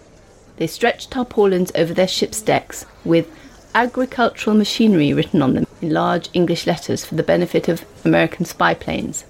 They 0.57 0.69
stretched 0.69 1.11
tarpaulins 1.11 1.73
over 1.75 1.93
their 1.93 2.07
ships' 2.07 2.41
decks 2.41 2.87
with 3.05 3.29
agricultural 3.75 4.57
machinery 4.57 5.13
written 5.13 5.43
on 5.43 5.55
them 5.55 5.67
in 5.81 5.91
large 5.91 6.29
English 6.33 6.65
letters 6.65 7.05
for 7.05 7.17
the 7.17 7.25
benefit 7.25 7.69
of 7.69 7.85
American 8.05 8.45
spy 8.45 8.75
planes. 8.75 9.25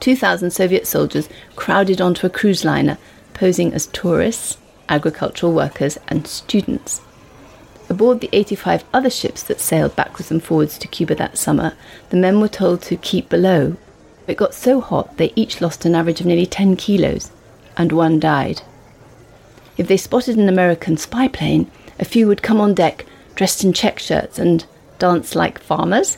2,000 0.00 0.50
Soviet 0.50 0.86
soldiers 0.86 1.26
crowded 1.56 2.02
onto 2.02 2.26
a 2.26 2.30
cruise 2.30 2.66
liner, 2.66 2.98
posing 3.32 3.72
as 3.72 3.86
tourists, 3.86 4.58
agricultural 4.90 5.54
workers, 5.54 5.96
and 6.08 6.26
students. 6.26 7.00
Aboard 7.90 8.20
the 8.20 8.28
85 8.32 8.84
other 8.92 9.10
ships 9.10 9.42
that 9.44 9.60
sailed 9.60 9.96
backwards 9.96 10.30
and 10.30 10.42
forwards 10.42 10.76
to 10.78 10.88
Cuba 10.88 11.14
that 11.14 11.38
summer, 11.38 11.74
the 12.10 12.16
men 12.16 12.40
were 12.40 12.48
told 12.48 12.82
to 12.82 12.96
keep 12.96 13.28
below. 13.28 13.76
It 14.26 14.36
got 14.36 14.54
so 14.54 14.80
hot 14.80 15.16
they 15.16 15.32
each 15.34 15.60
lost 15.60 15.86
an 15.86 15.94
average 15.94 16.20
of 16.20 16.26
nearly 16.26 16.44
10 16.44 16.76
kilos, 16.76 17.30
and 17.76 17.90
one 17.92 18.20
died. 18.20 18.60
If 19.78 19.88
they 19.88 19.96
spotted 19.96 20.36
an 20.36 20.48
American 20.48 20.96
spy 20.98 21.28
plane, 21.28 21.70
a 21.98 22.04
few 22.04 22.26
would 22.26 22.42
come 22.42 22.60
on 22.60 22.74
deck 22.74 23.06
dressed 23.34 23.64
in 23.64 23.72
check 23.72 23.98
shirts 23.98 24.38
and 24.38 24.66
dance 24.98 25.34
like 25.34 25.58
farmers. 25.58 26.16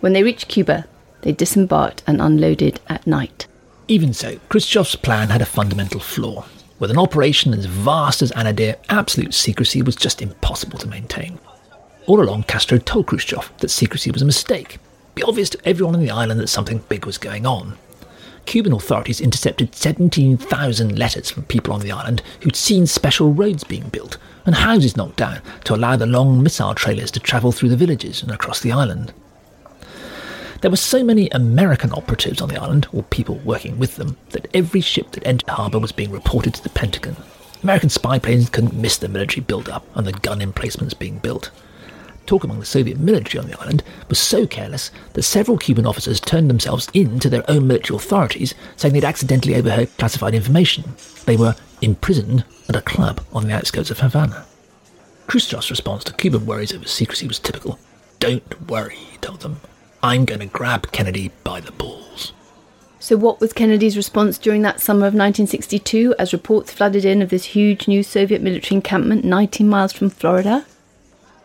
When 0.00 0.12
they 0.12 0.22
reached 0.22 0.48
Cuba, 0.48 0.86
they 1.22 1.32
disembarked 1.32 2.02
and 2.06 2.22
unloaded 2.22 2.80
at 2.88 3.06
night. 3.06 3.46
Even 3.88 4.14
so, 4.14 4.36
Khrushchev's 4.48 4.96
plan 4.96 5.28
had 5.28 5.42
a 5.42 5.46
fundamental 5.46 6.00
flaw. 6.00 6.46
With 6.80 6.90
an 6.90 6.98
operation 6.98 7.52
as 7.52 7.66
vast 7.66 8.22
as 8.22 8.32
Anadyr, 8.32 8.74
absolute 8.88 9.34
secrecy 9.34 9.82
was 9.82 9.94
just 9.94 10.22
impossible 10.22 10.78
to 10.78 10.88
maintain. 10.88 11.38
All 12.06 12.22
along, 12.22 12.44
Castro 12.44 12.78
told 12.78 13.06
Khrushchev 13.06 13.52
that 13.58 13.68
secrecy 13.68 14.10
was 14.10 14.22
a 14.22 14.24
mistake. 14.26 14.78
It'd 14.78 15.14
be 15.14 15.22
obvious 15.22 15.50
to 15.50 15.68
everyone 15.68 15.94
on 15.94 16.00
the 16.00 16.10
island 16.10 16.40
that 16.40 16.48
something 16.48 16.82
big 16.88 17.04
was 17.04 17.18
going 17.18 17.44
on. 17.44 17.76
Cuban 18.46 18.72
authorities 18.72 19.20
intercepted 19.20 19.74
17,000 19.74 20.98
letters 20.98 21.30
from 21.30 21.42
people 21.42 21.74
on 21.74 21.80
the 21.80 21.92
island 21.92 22.22
who'd 22.40 22.56
seen 22.56 22.86
special 22.86 23.30
roads 23.30 23.62
being 23.62 23.90
built 23.90 24.16
and 24.46 24.54
houses 24.54 24.96
knocked 24.96 25.16
down 25.16 25.42
to 25.64 25.74
allow 25.74 25.96
the 25.96 26.06
long 26.06 26.42
missile 26.42 26.74
trailers 26.74 27.10
to 27.10 27.20
travel 27.20 27.52
through 27.52 27.68
the 27.68 27.76
villages 27.76 28.22
and 28.22 28.32
across 28.32 28.60
the 28.60 28.72
island. 28.72 29.12
There 30.60 30.70
were 30.70 30.76
so 30.76 31.02
many 31.02 31.30
American 31.30 31.90
operatives 31.92 32.42
on 32.42 32.50
the 32.50 32.60
island, 32.60 32.86
or 32.92 33.02
people 33.04 33.36
working 33.36 33.78
with 33.78 33.96
them, 33.96 34.18
that 34.30 34.46
every 34.52 34.82
ship 34.82 35.10
that 35.12 35.26
entered 35.26 35.48
harbour 35.48 35.78
was 35.78 35.92
being 35.92 36.10
reported 36.10 36.52
to 36.54 36.62
the 36.62 36.68
Pentagon. 36.68 37.16
American 37.62 37.88
spy 37.88 38.18
planes 38.18 38.50
couldn't 38.50 38.74
miss 38.74 38.98
the 38.98 39.08
military 39.08 39.42
build-up 39.42 39.86
and 39.94 40.06
the 40.06 40.12
gun 40.12 40.42
emplacements 40.42 40.92
being 40.92 41.18
built. 41.18 41.50
Talk 42.26 42.44
among 42.44 42.60
the 42.60 42.66
Soviet 42.66 42.98
military 42.98 43.42
on 43.42 43.50
the 43.50 43.58
island 43.58 43.82
was 44.08 44.18
so 44.18 44.46
careless 44.46 44.90
that 45.14 45.22
several 45.22 45.56
Cuban 45.56 45.86
officers 45.86 46.20
turned 46.20 46.50
themselves 46.50 46.88
in 46.92 47.18
to 47.20 47.30
their 47.30 47.50
own 47.50 47.66
military 47.66 47.96
authorities, 47.96 48.54
saying 48.76 48.92
they'd 48.92 49.04
accidentally 49.04 49.56
overheard 49.56 49.96
classified 49.96 50.34
information. 50.34 50.84
They 51.24 51.36
were 51.38 51.56
imprisoned 51.80 52.44
at 52.68 52.76
a 52.76 52.82
club 52.82 53.22
on 53.32 53.46
the 53.46 53.54
outskirts 53.54 53.90
of 53.90 54.00
Havana. 54.00 54.44
Khrushchev's 55.26 55.70
response 55.70 56.04
to 56.04 56.12
Cuban 56.12 56.44
worries 56.44 56.74
over 56.74 56.86
secrecy 56.86 57.26
was 57.26 57.38
typical. 57.38 57.78
Don't 58.18 58.68
worry, 58.68 58.96
he 58.96 59.16
told 59.18 59.40
them. 59.40 59.60
I'm 60.02 60.24
going 60.24 60.40
to 60.40 60.46
grab 60.46 60.90
Kennedy 60.92 61.30
by 61.44 61.60
the 61.60 61.72
balls. 61.72 62.32
So, 62.98 63.18
what 63.18 63.38
was 63.38 63.52
Kennedy's 63.52 63.98
response 63.98 64.38
during 64.38 64.62
that 64.62 64.80
summer 64.80 65.06
of 65.06 65.12
1962 65.12 66.14
as 66.18 66.32
reports 66.32 66.72
flooded 66.72 67.04
in 67.04 67.20
of 67.20 67.28
this 67.28 67.44
huge 67.44 67.86
new 67.86 68.02
Soviet 68.02 68.40
military 68.40 68.76
encampment 68.76 69.26
19 69.26 69.68
miles 69.68 69.92
from 69.92 70.08
Florida? 70.08 70.64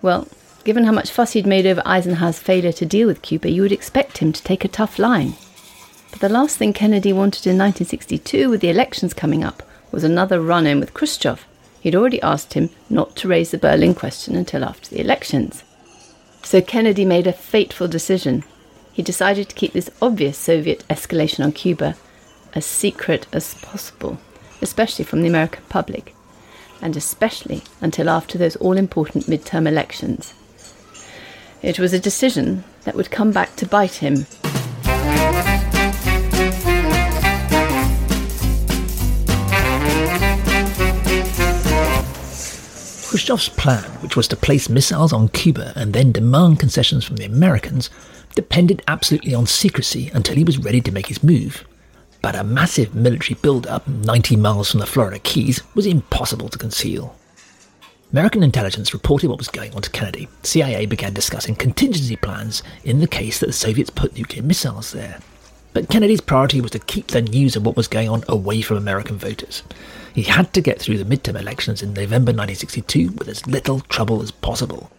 Well, 0.01 0.29
given 0.63 0.85
how 0.85 0.93
much 0.93 1.11
fuss 1.11 1.33
he'd 1.33 1.45
made 1.45 1.65
over 1.65 1.81
Eisenhower's 1.85 2.39
failure 2.39 2.71
to 2.71 2.85
deal 2.85 3.07
with 3.07 3.21
Cuba, 3.21 3.51
you 3.51 3.61
would 3.61 3.73
expect 3.73 4.19
him 4.19 4.31
to 4.31 4.43
take 4.43 4.63
a 4.63 4.69
tough 4.69 4.97
line. 4.97 5.33
But 6.11 6.21
the 6.21 6.29
last 6.29 6.55
thing 6.55 6.71
Kennedy 6.71 7.11
wanted 7.11 7.45
in 7.45 7.57
1962, 7.57 8.49
with 8.49 8.61
the 8.61 8.69
elections 8.69 9.13
coming 9.13 9.43
up, 9.43 9.63
was 9.91 10.05
another 10.05 10.39
run 10.39 10.65
in 10.65 10.79
with 10.79 10.93
Khrushchev. 10.93 11.45
He'd 11.81 11.95
already 11.95 12.21
asked 12.21 12.53
him 12.53 12.69
not 12.89 13.17
to 13.17 13.27
raise 13.27 13.51
the 13.51 13.57
Berlin 13.57 13.93
question 13.93 14.37
until 14.37 14.63
after 14.63 14.89
the 14.89 15.01
elections. 15.01 15.64
So 16.45 16.61
Kennedy 16.61 17.03
made 17.03 17.27
a 17.27 17.33
fateful 17.33 17.89
decision 17.89 18.45
he 18.95 19.01
decided 19.01 19.49
to 19.49 19.55
keep 19.55 19.73
this 19.73 19.89
obvious 20.01 20.37
Soviet 20.37 20.85
escalation 20.89 21.43
on 21.43 21.51
Cuba 21.51 21.97
as 22.53 22.65
secret 22.65 23.27
as 23.33 23.55
possible, 23.55 24.19
especially 24.61 25.03
from 25.03 25.21
the 25.21 25.27
American 25.27 25.63
public, 25.67 26.15
and 26.81 26.95
especially 26.95 27.61
until 27.81 28.09
after 28.09 28.37
those 28.37 28.55
all 28.55 28.77
important 28.77 29.25
midterm 29.25 29.67
elections. 29.67 30.33
It 31.61 31.77
was 31.77 31.91
a 31.91 31.99
decision 31.99 32.63
that 32.85 32.95
would 32.95 33.11
come 33.11 33.33
back 33.33 33.57
to 33.57 33.65
bite 33.65 33.95
him. 33.95 34.27
Khrushchev's 43.15 43.47
plan, 43.47 43.89
which 44.01 44.17
was 44.17 44.27
to 44.27 44.35
place 44.35 44.67
missiles 44.67 45.13
on 45.13 45.29
Cuba 45.29 45.71
and 45.77 45.93
then 45.93 46.11
demand 46.11 46.59
concessions 46.59 47.05
from 47.05 47.15
the 47.15 47.23
Americans, 47.23 47.89
depended 48.35 48.81
absolutely 48.89 49.33
on 49.33 49.47
secrecy 49.47 50.11
until 50.13 50.35
he 50.35 50.43
was 50.43 50.57
ready 50.57 50.81
to 50.81 50.91
make 50.91 51.05
his 51.05 51.23
move. 51.23 51.63
But 52.21 52.35
a 52.35 52.43
massive 52.43 52.93
military 52.93 53.39
build-up 53.41 53.87
90 53.87 54.35
miles 54.35 54.69
from 54.69 54.81
the 54.81 54.85
Florida 54.85 55.17
Keys 55.19 55.63
was 55.75 55.85
impossible 55.85 56.49
to 56.49 56.57
conceal. 56.57 57.15
American 58.11 58.43
intelligence 58.43 58.93
reported 58.93 59.29
what 59.29 59.37
was 59.37 59.47
going 59.47 59.73
on 59.73 59.81
to 59.81 59.89
Kennedy. 59.91 60.27
CIA 60.43 60.85
began 60.85 61.13
discussing 61.13 61.55
contingency 61.55 62.17
plans 62.17 62.63
in 62.83 62.99
the 62.99 63.07
case 63.07 63.39
that 63.39 63.45
the 63.45 63.53
Soviets 63.53 63.89
put 63.89 64.17
nuclear 64.17 64.43
missiles 64.43 64.91
there. 64.91 65.19
But 65.71 65.87
Kennedy's 65.87 66.19
priority 66.19 66.59
was 66.59 66.71
to 66.71 66.79
keep 66.79 67.07
the 67.07 67.21
news 67.21 67.55
of 67.55 67.65
what 67.65 67.77
was 67.77 67.87
going 67.87 68.09
on 68.09 68.25
away 68.27 68.61
from 68.61 68.75
American 68.75 69.17
voters. 69.17 69.63
He 70.15 70.23
had 70.23 70.51
to 70.53 70.61
get 70.61 70.79
through 70.81 70.97
the 70.97 71.15
midterm 71.15 71.39
elections 71.39 71.83
in 71.83 71.89
November 71.89 72.31
1962 72.31 73.11
with 73.11 73.27
as 73.27 73.45
little 73.45 73.81
trouble 73.81 74.23
as 74.23 74.31
possible 74.31 74.89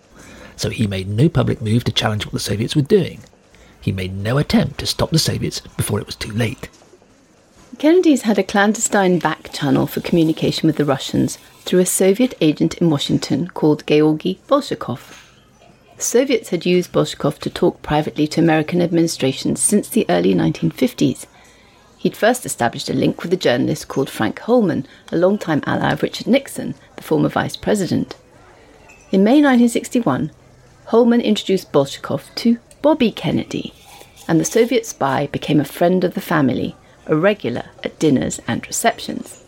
so 0.57 0.71
he 0.71 0.87
made 0.87 1.07
no 1.07 1.29
public 1.29 1.61
move 1.61 1.85
to 1.85 1.93
challenge 1.93 2.25
what 2.25 2.33
the 2.33 2.41
Soviets 2.41 2.75
were 2.75 2.83
doing. 2.83 3.21
He 3.81 3.93
made 3.93 4.15
no 4.15 4.39
attempt 4.39 4.79
to 4.79 4.87
stop 4.87 5.11
the 5.11 5.19
Soviets 5.19 5.61
before 5.61 6.01
it 6.01 6.07
was 6.07 6.17
too 6.17 6.33
late. 6.33 6.69
Kennedy's 7.79 8.23
had 8.23 8.39
a 8.39 8.43
clandestine 8.43 9.19
back 9.19 9.53
channel 9.53 9.87
for 9.87 10.01
communication 10.01 10.67
with 10.67 10.77
the 10.77 10.85
Russians 10.85 11.37
through 11.61 11.81
a 11.81 11.87
Soviet 11.87 12.35
agent 12.41 12.79
in 12.79 12.89
Washington 12.89 13.49
called 13.49 13.87
Georgy 13.87 14.41
Bolshakov. 14.49 15.23
The 15.97 16.03
Soviets 16.03 16.49
had 16.49 16.65
used 16.65 16.93
Bolshakov 16.93 17.39
to 17.41 17.51
talk 17.51 17.83
privately 17.83 18.27
to 18.29 18.41
American 18.41 18.81
administrations 18.81 19.61
since 19.61 19.89
the 19.89 20.07
early 20.09 20.35
1950s. 20.35 21.27
He'd 22.07 22.17
first 22.17 22.47
established 22.47 22.89
a 22.89 22.93
link 22.93 23.25
with 23.25 23.33
a 23.33 23.37
journalist 23.37 23.89
called 23.89 24.09
Frank 24.09 24.39
Holeman, 24.39 24.87
a 25.11 25.17
longtime 25.17 25.61
ally 25.67 25.91
of 25.91 26.05
Richard 26.05 26.29
Nixon, 26.29 26.77
the 26.95 27.03
former 27.03 27.29
vice 27.29 27.57
president. 27.57 28.15
In 29.11 29.25
May 29.25 29.43
1961, 29.43 30.31
Holeman 30.91 31.25
introduced 31.25 31.73
Bolshakov 31.73 32.33
to 32.37 32.61
Bobby 32.81 33.11
Kennedy, 33.11 33.75
and 34.29 34.39
the 34.39 34.45
Soviet 34.45 34.87
spy 34.87 35.27
became 35.33 35.59
a 35.59 35.65
friend 35.65 36.05
of 36.05 36.15
the 36.15 36.21
family, 36.21 36.77
a 37.09 37.17
regular 37.17 37.65
at 37.83 37.99
dinners 37.99 38.39
and 38.47 38.65
receptions. 38.69 39.43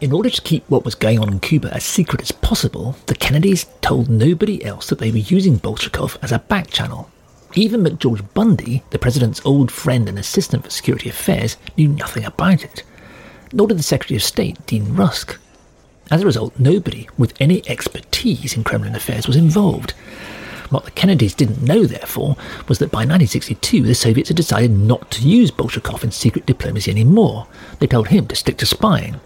In 0.00 0.10
order 0.10 0.30
to 0.30 0.42
keep 0.42 0.68
what 0.68 0.84
was 0.84 0.96
going 0.96 1.20
on 1.20 1.28
in 1.28 1.38
Cuba 1.38 1.72
as 1.72 1.84
secret 1.84 2.20
as 2.20 2.32
possible, 2.32 2.96
the 3.06 3.14
Kennedys 3.14 3.64
told 3.80 4.10
nobody 4.10 4.64
else 4.64 4.88
that 4.88 4.98
they 4.98 5.12
were 5.12 5.18
using 5.18 5.60
Bolshakov 5.60 6.16
as 6.20 6.32
a 6.32 6.40
back 6.40 6.68
channel. 6.68 7.12
Even 7.56 7.82
McGeorge 7.82 8.32
Bundy, 8.34 8.84
the 8.90 8.98
president's 8.98 9.44
old 9.44 9.72
friend 9.72 10.08
and 10.08 10.18
assistant 10.18 10.62
for 10.62 10.70
security 10.70 11.08
affairs, 11.08 11.56
knew 11.76 11.88
nothing 11.88 12.24
about 12.24 12.62
it. 12.62 12.84
Nor 13.52 13.66
did 13.66 13.78
the 13.78 13.82
Secretary 13.82 14.16
of 14.16 14.22
State, 14.22 14.64
Dean 14.66 14.94
Rusk. 14.94 15.36
As 16.10 16.22
a 16.22 16.26
result, 16.26 16.56
nobody 16.60 17.08
with 17.18 17.34
any 17.40 17.68
expertise 17.68 18.56
in 18.56 18.62
Kremlin 18.62 18.94
affairs 18.94 19.26
was 19.26 19.34
involved, 19.34 19.94
what 20.70 20.84
the 20.84 20.90
Kennedys 20.90 21.34
didn't 21.34 21.62
know, 21.62 21.84
therefore, 21.84 22.36
was 22.66 22.78
that 22.78 22.90
by 22.90 22.98
1962 22.98 23.82
the 23.82 23.94
Soviets 23.94 24.28
had 24.30 24.36
decided 24.36 24.72
not 24.72 25.10
to 25.12 25.28
use 25.28 25.50
Bolshakov 25.50 26.02
in 26.02 26.10
secret 26.10 26.44
diplomacy 26.44 26.90
anymore. 26.90 27.46
They 27.78 27.86
told 27.86 28.08
him 28.08 28.26
to 28.26 28.36
stick 28.36 28.56
to 28.58 28.66
spying. 28.66 29.20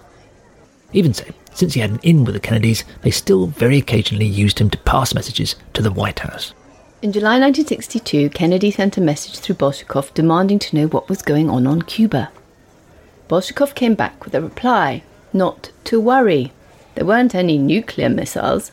Even 0.92 1.14
so, 1.14 1.24
since 1.54 1.74
he 1.74 1.80
had 1.80 1.90
an 1.90 2.00
in 2.02 2.24
with 2.24 2.34
the 2.34 2.40
Kennedys, 2.40 2.84
they 3.02 3.10
still 3.10 3.46
very 3.46 3.78
occasionally 3.78 4.26
used 4.26 4.58
him 4.58 4.70
to 4.70 4.78
pass 4.78 5.14
messages 5.14 5.56
to 5.72 5.82
the 5.82 5.90
White 5.90 6.18
House. 6.18 6.52
In 7.02 7.12
July 7.12 7.40
1962, 7.40 8.28
Kennedy 8.28 8.70
sent 8.70 8.98
a 8.98 9.00
message 9.00 9.38
through 9.38 9.54
Bolshakov 9.54 10.12
demanding 10.12 10.58
to 10.58 10.76
know 10.76 10.86
what 10.86 11.08
was 11.08 11.22
going 11.22 11.48
on 11.48 11.66
on 11.66 11.80
Cuba. 11.80 12.30
Bolshakov 13.26 13.74
came 13.74 13.94
back 13.94 14.22
with 14.22 14.34
a 14.34 14.42
reply 14.42 15.02
not 15.32 15.70
to 15.84 15.98
worry. 15.98 16.52
There 16.94 17.06
weren't 17.06 17.34
any 17.34 17.56
nuclear 17.56 18.10
missiles. 18.10 18.70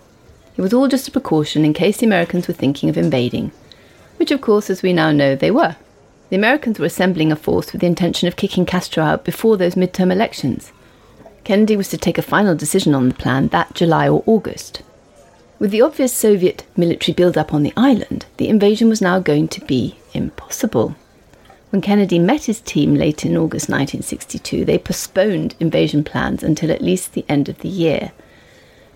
It 0.57 0.61
was 0.61 0.73
all 0.73 0.89
just 0.89 1.07
a 1.07 1.11
precaution 1.11 1.63
in 1.63 1.73
case 1.73 1.99
the 1.99 2.05
Americans 2.05 2.49
were 2.49 2.53
thinking 2.53 2.89
of 2.89 2.97
invading, 2.97 3.53
which, 4.17 4.31
of 4.31 4.41
course, 4.41 4.69
as 4.69 4.83
we 4.83 4.91
now 4.91 5.13
know, 5.13 5.33
they 5.33 5.49
were. 5.49 5.77
The 6.29 6.35
Americans 6.35 6.79
were 6.79 6.87
assembling 6.87 7.31
a 7.31 7.37
force 7.37 7.71
with 7.71 7.79
the 7.79 7.87
intention 7.87 8.27
of 8.27 8.35
kicking 8.35 8.65
Castro 8.65 9.05
out 9.05 9.23
before 9.23 9.55
those 9.55 9.75
midterm 9.75 10.11
elections. 10.11 10.73
Kennedy 11.45 11.77
was 11.77 11.87
to 11.91 11.97
take 11.97 12.17
a 12.17 12.21
final 12.21 12.55
decision 12.55 12.93
on 12.93 13.07
the 13.07 13.15
plan 13.15 13.47
that 13.49 13.73
July 13.73 14.09
or 14.09 14.21
August. 14.25 14.81
With 15.59 15.71
the 15.71 15.81
obvious 15.81 16.13
Soviet 16.13 16.65
military 16.75 17.13
build-up 17.13 17.53
on 17.53 17.63
the 17.63 17.73
island, 17.75 18.25
the 18.37 18.47
invasion 18.47 18.89
was 18.89 19.01
now 19.01 19.19
going 19.19 19.47
to 19.49 19.61
be 19.65 19.97
impossible. 20.13 20.95
When 21.71 21.81
Kennedy 21.81 22.19
met 22.19 22.45
his 22.45 22.61
team 22.61 22.95
late 22.95 23.25
in 23.25 23.35
August 23.35 23.69
1962, 23.69 24.65
they 24.65 24.77
postponed 24.77 25.55
invasion 25.59 26.03
plans 26.03 26.43
until 26.43 26.71
at 26.71 26.81
least 26.81 27.13
the 27.13 27.25
end 27.27 27.49
of 27.49 27.59
the 27.59 27.69
year– 27.69 28.11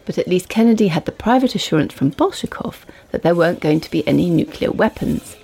but 0.06 0.18
at 0.18 0.28
least 0.28 0.50
Kennedy 0.50 0.88
had 0.88 1.06
the 1.06 1.12
private 1.12 1.56
assurance 1.56 1.94
from 1.94 2.12
Bolshakov 2.12 2.84
that 3.12 3.24
there 3.24 3.36
weren't 3.36 3.60
going 3.60 3.80
to 3.82 3.92
be 3.92 4.08
any 4.08 4.30
nuclear 4.30 4.72
weapons. 4.72 5.38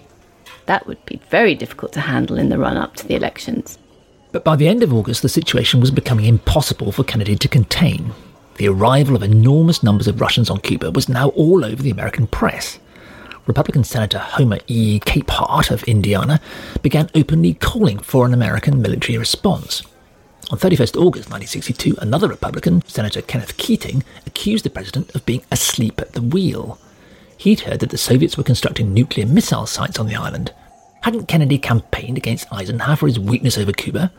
That 0.65 0.87
would 0.87 1.03
be 1.05 1.21
very 1.29 1.55
difficult 1.55 1.93
to 1.93 2.01
handle 2.01 2.37
in 2.37 2.49
the 2.49 2.57
run 2.57 2.77
up 2.77 2.95
to 2.97 3.07
the 3.07 3.15
elections. 3.15 3.77
But 4.31 4.43
by 4.43 4.55
the 4.55 4.67
end 4.67 4.83
of 4.83 4.93
August, 4.93 5.21
the 5.21 5.29
situation 5.29 5.79
was 5.79 5.91
becoming 5.91 6.25
impossible 6.25 6.91
for 6.91 7.03
Kennedy 7.03 7.35
to 7.37 7.47
contain. 7.47 8.13
The 8.57 8.67
arrival 8.67 9.15
of 9.15 9.21
enormous 9.21 9.83
numbers 9.83 10.07
of 10.07 10.19
Russians 10.19 10.49
on 10.49 10.59
Cuba 10.61 10.89
was 10.89 11.07
now 11.07 11.29
all 11.29 11.63
over 11.63 11.83
the 11.83 11.91
American 11.91 12.25
press. 12.25 12.79
Republican 13.45 13.83
Senator 13.83 14.17
Homer 14.17 14.57
E. 14.65 14.99
Capehart 14.99 15.69
of 15.69 15.83
Indiana 15.83 16.41
began 16.81 17.07
openly 17.13 17.53
calling 17.53 17.99
for 17.99 18.25
an 18.25 18.33
American 18.33 18.81
military 18.81 19.15
response. 19.15 19.83
On 20.49 20.57
31st 20.57 20.97
August 20.97 21.29
1962, 21.29 21.97
another 22.01 22.27
Republican, 22.27 22.81
Senator 22.87 23.21
Kenneth 23.21 23.57
Keating, 23.57 24.03
accused 24.25 24.65
the 24.65 24.71
president 24.71 25.13
of 25.13 25.25
being 25.27 25.43
asleep 25.51 26.01
at 26.01 26.13
the 26.13 26.21
wheel. 26.21 26.79
He'd 27.37 27.59
heard 27.59 27.81
that 27.81 27.91
the 27.91 27.97
Soviets 27.97 28.37
were 28.37 28.43
constructing 28.43 28.91
nuclear 28.91 29.27
missile 29.27 29.67
sites 29.67 29.99
on 29.99 30.07
the 30.07 30.15
island. 30.15 30.51
Hadn't 31.03 31.27
Kennedy 31.27 31.59
campaigned 31.59 32.17
against 32.17 32.51
Eisenhower 32.51 32.95
for 32.95 33.05
his 33.05 33.19
weakness 33.19 33.57
over 33.57 33.71
Cuba? 33.71 34.11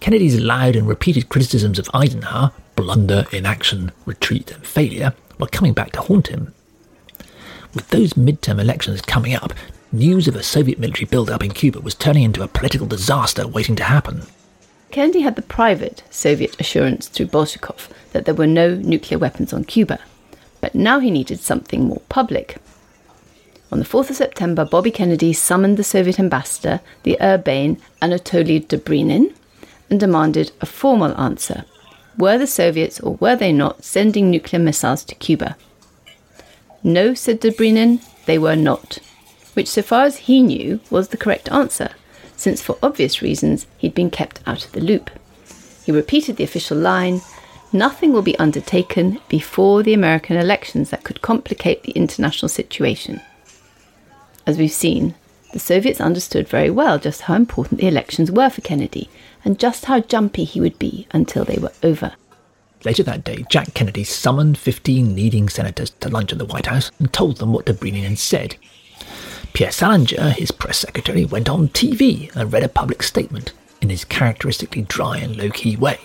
Kennedy's 0.00 0.40
loud 0.40 0.76
and 0.76 0.88
repeated 0.88 1.28
criticisms 1.28 1.78
of 1.78 1.90
Eisenhower, 1.92 2.52
blunder, 2.76 3.26
inaction, 3.32 3.92
retreat, 4.06 4.50
and 4.50 4.66
failure, 4.66 5.14
were 5.38 5.46
coming 5.46 5.72
back 5.72 5.92
to 5.92 6.00
haunt 6.00 6.28
him. 6.28 6.54
With 7.74 7.88
those 7.88 8.12
midterm 8.14 8.60
elections 8.60 9.00
coming 9.02 9.34
up, 9.34 9.52
news 9.90 10.28
of 10.28 10.36
a 10.36 10.42
Soviet 10.42 10.78
military 10.78 11.06
build-up 11.06 11.42
in 11.42 11.52
Cuba 11.52 11.80
was 11.80 11.94
turning 11.94 12.22
into 12.22 12.42
a 12.42 12.48
political 12.48 12.86
disaster 12.86 13.46
waiting 13.46 13.76
to 13.76 13.84
happen. 13.84 14.22
Kennedy 14.90 15.22
had 15.22 15.34
the 15.34 15.42
private 15.42 16.04
Soviet 16.10 16.58
assurance 16.60 17.08
through 17.08 17.26
Bolshakov 17.26 17.88
that 18.12 18.26
there 18.26 18.34
were 18.34 18.46
no 18.46 18.76
nuclear 18.76 19.18
weapons 19.18 19.52
on 19.52 19.64
Cuba, 19.64 19.98
but 20.60 20.74
now 20.74 21.00
he 21.00 21.10
needed 21.10 21.40
something 21.40 21.84
more 21.84 22.02
public. 22.08 22.58
On 23.72 23.80
the 23.80 23.84
4th 23.84 24.10
of 24.10 24.16
September, 24.16 24.64
Bobby 24.64 24.92
Kennedy 24.92 25.32
summoned 25.32 25.76
the 25.76 25.82
Soviet 25.82 26.20
ambassador, 26.20 26.80
the 27.02 27.16
urbane 27.20 27.80
Anatoly 28.00 28.64
Dobrynin, 28.64 29.34
and 29.90 29.98
demanded 29.98 30.52
a 30.60 30.66
formal 30.66 31.18
answer. 31.20 31.64
Were 32.16 32.38
the 32.38 32.46
Soviets 32.46 33.00
or 33.00 33.14
were 33.16 33.36
they 33.36 33.52
not 33.52 33.84
sending 33.84 34.30
nuclear 34.30 34.60
missiles 34.60 35.04
to 35.04 35.14
Cuba? 35.14 35.56
No, 36.82 37.14
said 37.14 37.40
Dobrynin, 37.40 38.00
they 38.26 38.38
were 38.38 38.56
not, 38.56 38.98
which, 39.54 39.68
so 39.68 39.82
far 39.82 40.04
as 40.04 40.18
he 40.18 40.42
knew, 40.42 40.80
was 40.90 41.08
the 41.08 41.16
correct 41.16 41.50
answer 41.50 41.90
since 42.36 42.60
for 42.60 42.78
obvious 42.82 43.22
reasons 43.22 43.66
he'd 43.78 43.94
been 43.94 44.10
kept 44.10 44.40
out 44.46 44.64
of 44.64 44.72
the 44.72 44.80
loop. 44.80 45.10
He 45.84 45.92
repeated 45.92 46.36
the 46.36 46.44
official 46.44 46.76
line 46.76 47.20
nothing 47.72 48.12
will 48.12 48.22
be 48.22 48.38
undertaken 48.38 49.20
before 49.28 49.82
the 49.82 49.94
American 49.94 50.36
elections 50.36 50.90
that 50.90 51.04
could 51.04 51.22
complicate 51.22 51.82
the 51.82 51.92
international 51.92 52.48
situation. 52.48 53.20
as 54.46 54.58
we've 54.58 54.70
seen, 54.70 55.14
the 55.52 55.58
Soviets 55.58 56.00
understood 56.00 56.46
very 56.46 56.70
well 56.70 56.98
just 56.98 57.22
how 57.22 57.34
important 57.34 57.80
the 57.80 57.88
elections 57.88 58.30
were 58.30 58.50
for 58.50 58.60
Kennedy 58.60 59.08
and 59.44 59.58
just 59.58 59.84
how 59.84 60.00
jumpy 60.00 60.44
he 60.44 60.60
would 60.60 60.78
be 60.78 61.06
until 61.12 61.44
they 61.44 61.58
were 61.58 61.72
over. 61.82 62.12
Later 62.84 63.02
that 63.04 63.24
day, 63.24 63.44
Jack 63.48 63.72
Kennedy 63.74 64.04
summoned 64.04 64.58
15 64.58 65.14
leading 65.16 65.48
senators 65.48 65.90
to 66.00 66.08
lunch 66.10 66.32
at 66.32 66.38
the 66.38 66.44
White 66.44 66.66
House 66.66 66.90
and 66.98 67.12
told 67.12 67.38
them 67.38 67.52
what 67.52 67.66
Dobrynin 67.66 68.02
had 68.02 68.18
said. 68.18 68.56
Pierre 69.54 69.70
Salinger, 69.70 70.30
his 70.30 70.50
press 70.50 70.78
secretary, 70.78 71.24
went 71.24 71.48
on 71.48 71.68
TV 71.68 72.34
and 72.34 72.52
read 72.52 72.64
a 72.64 72.68
public 72.68 73.02
statement 73.02 73.52
in 73.80 73.88
his 73.88 74.04
characteristically 74.04 74.82
dry 74.82 75.18
and 75.18 75.36
low 75.36 75.50
key 75.50 75.76
way. 75.76 75.98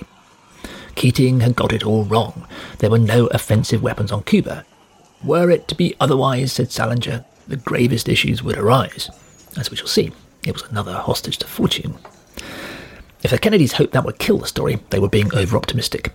Keating 0.96 1.40
had 1.40 1.56
got 1.56 1.74
it 1.74 1.86
all 1.86 2.04
wrong. 2.04 2.48
There 2.78 2.90
were 2.90 3.00
no 3.00 3.28
offensive 3.28 3.82
weapons 3.82 4.12
on 4.12 4.24
Cuba. 4.24 4.66
Were 5.24 5.50
it 5.50 5.68
to 5.70 5.76
be 5.76 5.96
otherwise, 6.00 6.54
said 6.54 6.72
Salinger, 6.72 7.26
the 7.48 7.58
gravest 7.58 8.08
issues 8.08 8.44
would 8.44 8.58
arise. 8.58 9.10
As 9.58 9.72
we 9.72 9.78
shall 9.78 9.88
see, 9.88 10.12
it 10.46 10.54
was 10.54 10.64
another 10.64 10.94
hostage 10.94 11.38
to 11.40 11.48
fortune. 11.48 11.98
If 13.22 13.32
the 13.32 13.38
Kennedys 13.38 13.74
hoped 13.74 13.94
that 13.94 14.06
would 14.06 14.20
kill 14.20 14.38
the 14.38 14.48
story, 14.48 14.80
they 14.90 15.00
were 15.00 15.10
being 15.10 15.34
over 15.36 15.58
optimistic. 15.58 16.14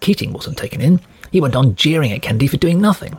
Keating 0.00 0.32
wasn't 0.32 0.56
taken 0.56 0.80
in. 0.80 1.00
He 1.30 1.40
went 1.40 1.54
on 1.54 1.74
jeering 1.74 2.12
at 2.12 2.22
Kennedy 2.22 2.46
for 2.46 2.56
doing 2.56 2.80
nothing. 2.80 3.18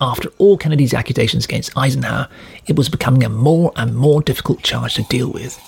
After 0.00 0.28
all 0.38 0.58
Kennedy's 0.58 0.92
accusations 0.92 1.46
against 1.46 1.76
Eisenhower, 1.76 2.28
it 2.66 2.76
was 2.76 2.90
becoming 2.90 3.24
a 3.24 3.28
more 3.30 3.72
and 3.76 3.96
more 3.96 4.20
difficult 4.20 4.62
charge 4.62 4.94
to 4.94 5.02
deal 5.04 5.32
with. 5.32 5.58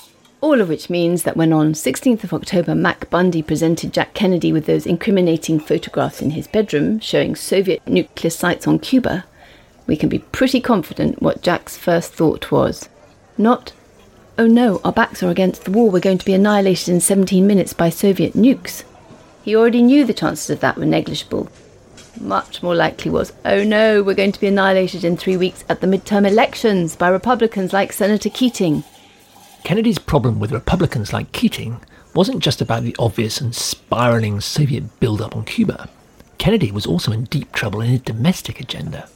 All 0.43 0.61
of 0.61 0.69
which 0.69 0.91
means 0.91 1.23
that 1.23 1.37
when 1.37 1.53
on 1.53 1.73
16th 1.73 2.23
of 2.23 2.35
October 2.35 2.75
Mac 2.75 3.09
Bundy 3.09 3.43
presented 3.43 3.95
Jack 3.95 4.13
Kennedy 4.13 4.53
with 4.53 4.67
those 4.67 4.85
incriminating 4.85 5.59
photographs 5.59 6.21
in 6.21 6.33
his 6.33 6.47
bedroom 6.47 7.01
showing 7.01 7.35
Soviet 7.35 7.87
nuclear 7.87 8.31
sites 8.31 8.67
on 8.67 8.79
Cuba, 8.79 9.25
we 9.87 9.97
can 9.97 10.11
be 10.11 10.19
pretty 10.19 10.61
confident 10.61 11.23
what 11.23 11.43
Jack's 11.43 11.79
first 11.79 12.13
thought 12.13 12.51
was. 12.51 12.91
Not, 13.39 13.73
oh 14.39 14.47
no, 14.47 14.81
our 14.85 14.93
backs 14.93 15.23
are 15.23 15.31
against 15.31 15.65
the 15.65 15.71
wall, 15.71 15.91
we're 15.91 16.01
going 16.01 16.19
to 16.19 16.25
be 16.25 16.35
annihilated 16.35 16.89
in 16.89 17.01
17 17.01 17.47
minutes 17.47 17.73
by 17.73 17.89
Soviet 17.89 18.35
nukes. 18.35 18.85
He 19.43 19.57
already 19.57 19.83
knew 19.83 20.05
the 20.05 20.15
chances 20.15 20.51
of 20.51 20.61
that 20.61 20.77
were 20.77 20.85
negligible. 20.85 21.49
Much 22.21 22.63
more 22.63 22.75
likely 22.75 23.11
was, 23.11 23.33
oh 23.45 23.63
no, 23.63 24.03
we're 24.03 24.15
going 24.15 24.33
to 24.33 24.41
be 24.41 24.47
annihilated 24.47 25.05
in 25.05 25.17
three 25.17 25.37
weeks 25.37 25.65
at 25.69 25.81
the 25.81 25.87
midterm 25.87 26.27
elections 26.27 26.97
by 26.97 27.09
Republicans 27.09 27.73
like 27.73 27.93
Senator 27.93 28.31
Keating. 28.31 28.85
Kennedy's 29.65 29.99
problem 29.99 30.39
with 30.39 30.53
Republicans 30.53 31.13
like 31.13 31.33
Keating 31.33 31.81
wasn't 32.15 32.43
just 32.43 32.61
about 32.61 32.83
the 32.83 32.97
obvious 32.99 33.41
and 33.41 33.55
spiralling 33.55 34.41
Soviet 34.41 35.01
build-up 35.01 35.37
on 35.37 35.45
Cuba. 35.45 35.89
Kennedy 36.39 36.71
was 36.71 36.87
also 36.87 37.13
in 37.13 37.25
deep 37.25 37.53
trouble 37.53 37.81
in 37.81 37.89
his 37.89 38.01
domestic 38.01 38.61
agenda. 38.61 39.09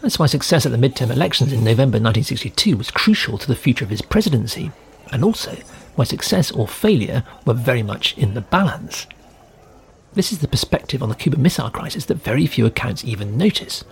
That's 0.00 0.18
why 0.18 0.26
success 0.26 0.64
at 0.64 0.72
the 0.72 0.78
midterm 0.78 1.10
elections 1.10 1.52
in 1.52 1.62
November 1.62 1.98
1962 1.98 2.76
was 2.76 2.90
crucial 2.90 3.36
to 3.36 3.46
the 3.46 3.54
future 3.54 3.84
of 3.84 3.90
his 3.90 4.00
presidency, 4.00 4.72
and 5.12 5.22
also 5.22 5.56
why 5.94 6.04
success 6.04 6.50
or 6.50 6.66
failure 6.66 7.22
were 7.44 7.52
very 7.52 7.82
much 7.82 8.16
in 8.16 8.32
the 8.32 8.40
balance. 8.40 9.06
This 10.14 10.32
is 10.32 10.38
the 10.38 10.48
perspective 10.48 11.02
on 11.02 11.10
the 11.10 11.14
Cuban 11.14 11.42
Missile 11.42 11.70
Crisis 11.70 12.06
that 12.06 12.16
very 12.16 12.46
few 12.46 12.64
accounts 12.64 13.04
even 13.04 13.36
notice, 13.36 13.84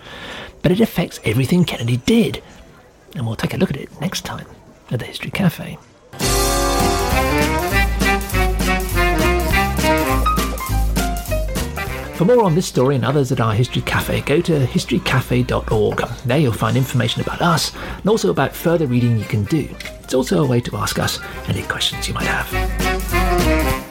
but 0.63 0.73
it 0.73 0.81
affects 0.81 1.21
everything 1.25 1.65
Kennedy 1.65 1.99
did, 1.99 2.43
and 3.15 3.27
we'll 3.27 3.37
take 3.37 3.55
a 3.55 3.59
look 3.59 3.71
at 3.71 3.77
it 3.77 4.01
next 4.01 4.25
time 4.25 4.47
at 4.91 5.01
the 5.01 5.05
History 5.05 5.31
Cafe. 5.31 5.79
For 12.19 12.25
more 12.25 12.43
on 12.43 12.57
this 12.57 12.67
story 12.67 12.97
and 12.97 13.05
others 13.05 13.31
at 13.31 13.39
our 13.41 13.55
History 13.55 13.81
Cafe, 13.81 14.23
go 14.23 14.41
to 14.41 14.67
historycafe.org. 14.67 16.09
There 16.27 16.39
you'll 16.39 16.53
find 16.53 16.77
information 16.77 17.23
about 17.23 17.41
us 17.41 17.73
and 17.77 18.09
also 18.09 18.31
about 18.31 18.57
further 18.57 18.89
reading 18.89 19.17
you 19.17 19.25
can 19.25 19.45
do. 19.45 19.69
It's 20.03 20.15
also 20.15 20.43
a 20.43 20.47
way 20.49 20.61
to 20.63 20.77
ask 20.79 20.99
us 20.99 21.21
any 21.47 21.63
questions 21.63 22.09
you 22.09 22.15
might 22.15 22.27
have. 22.27 23.88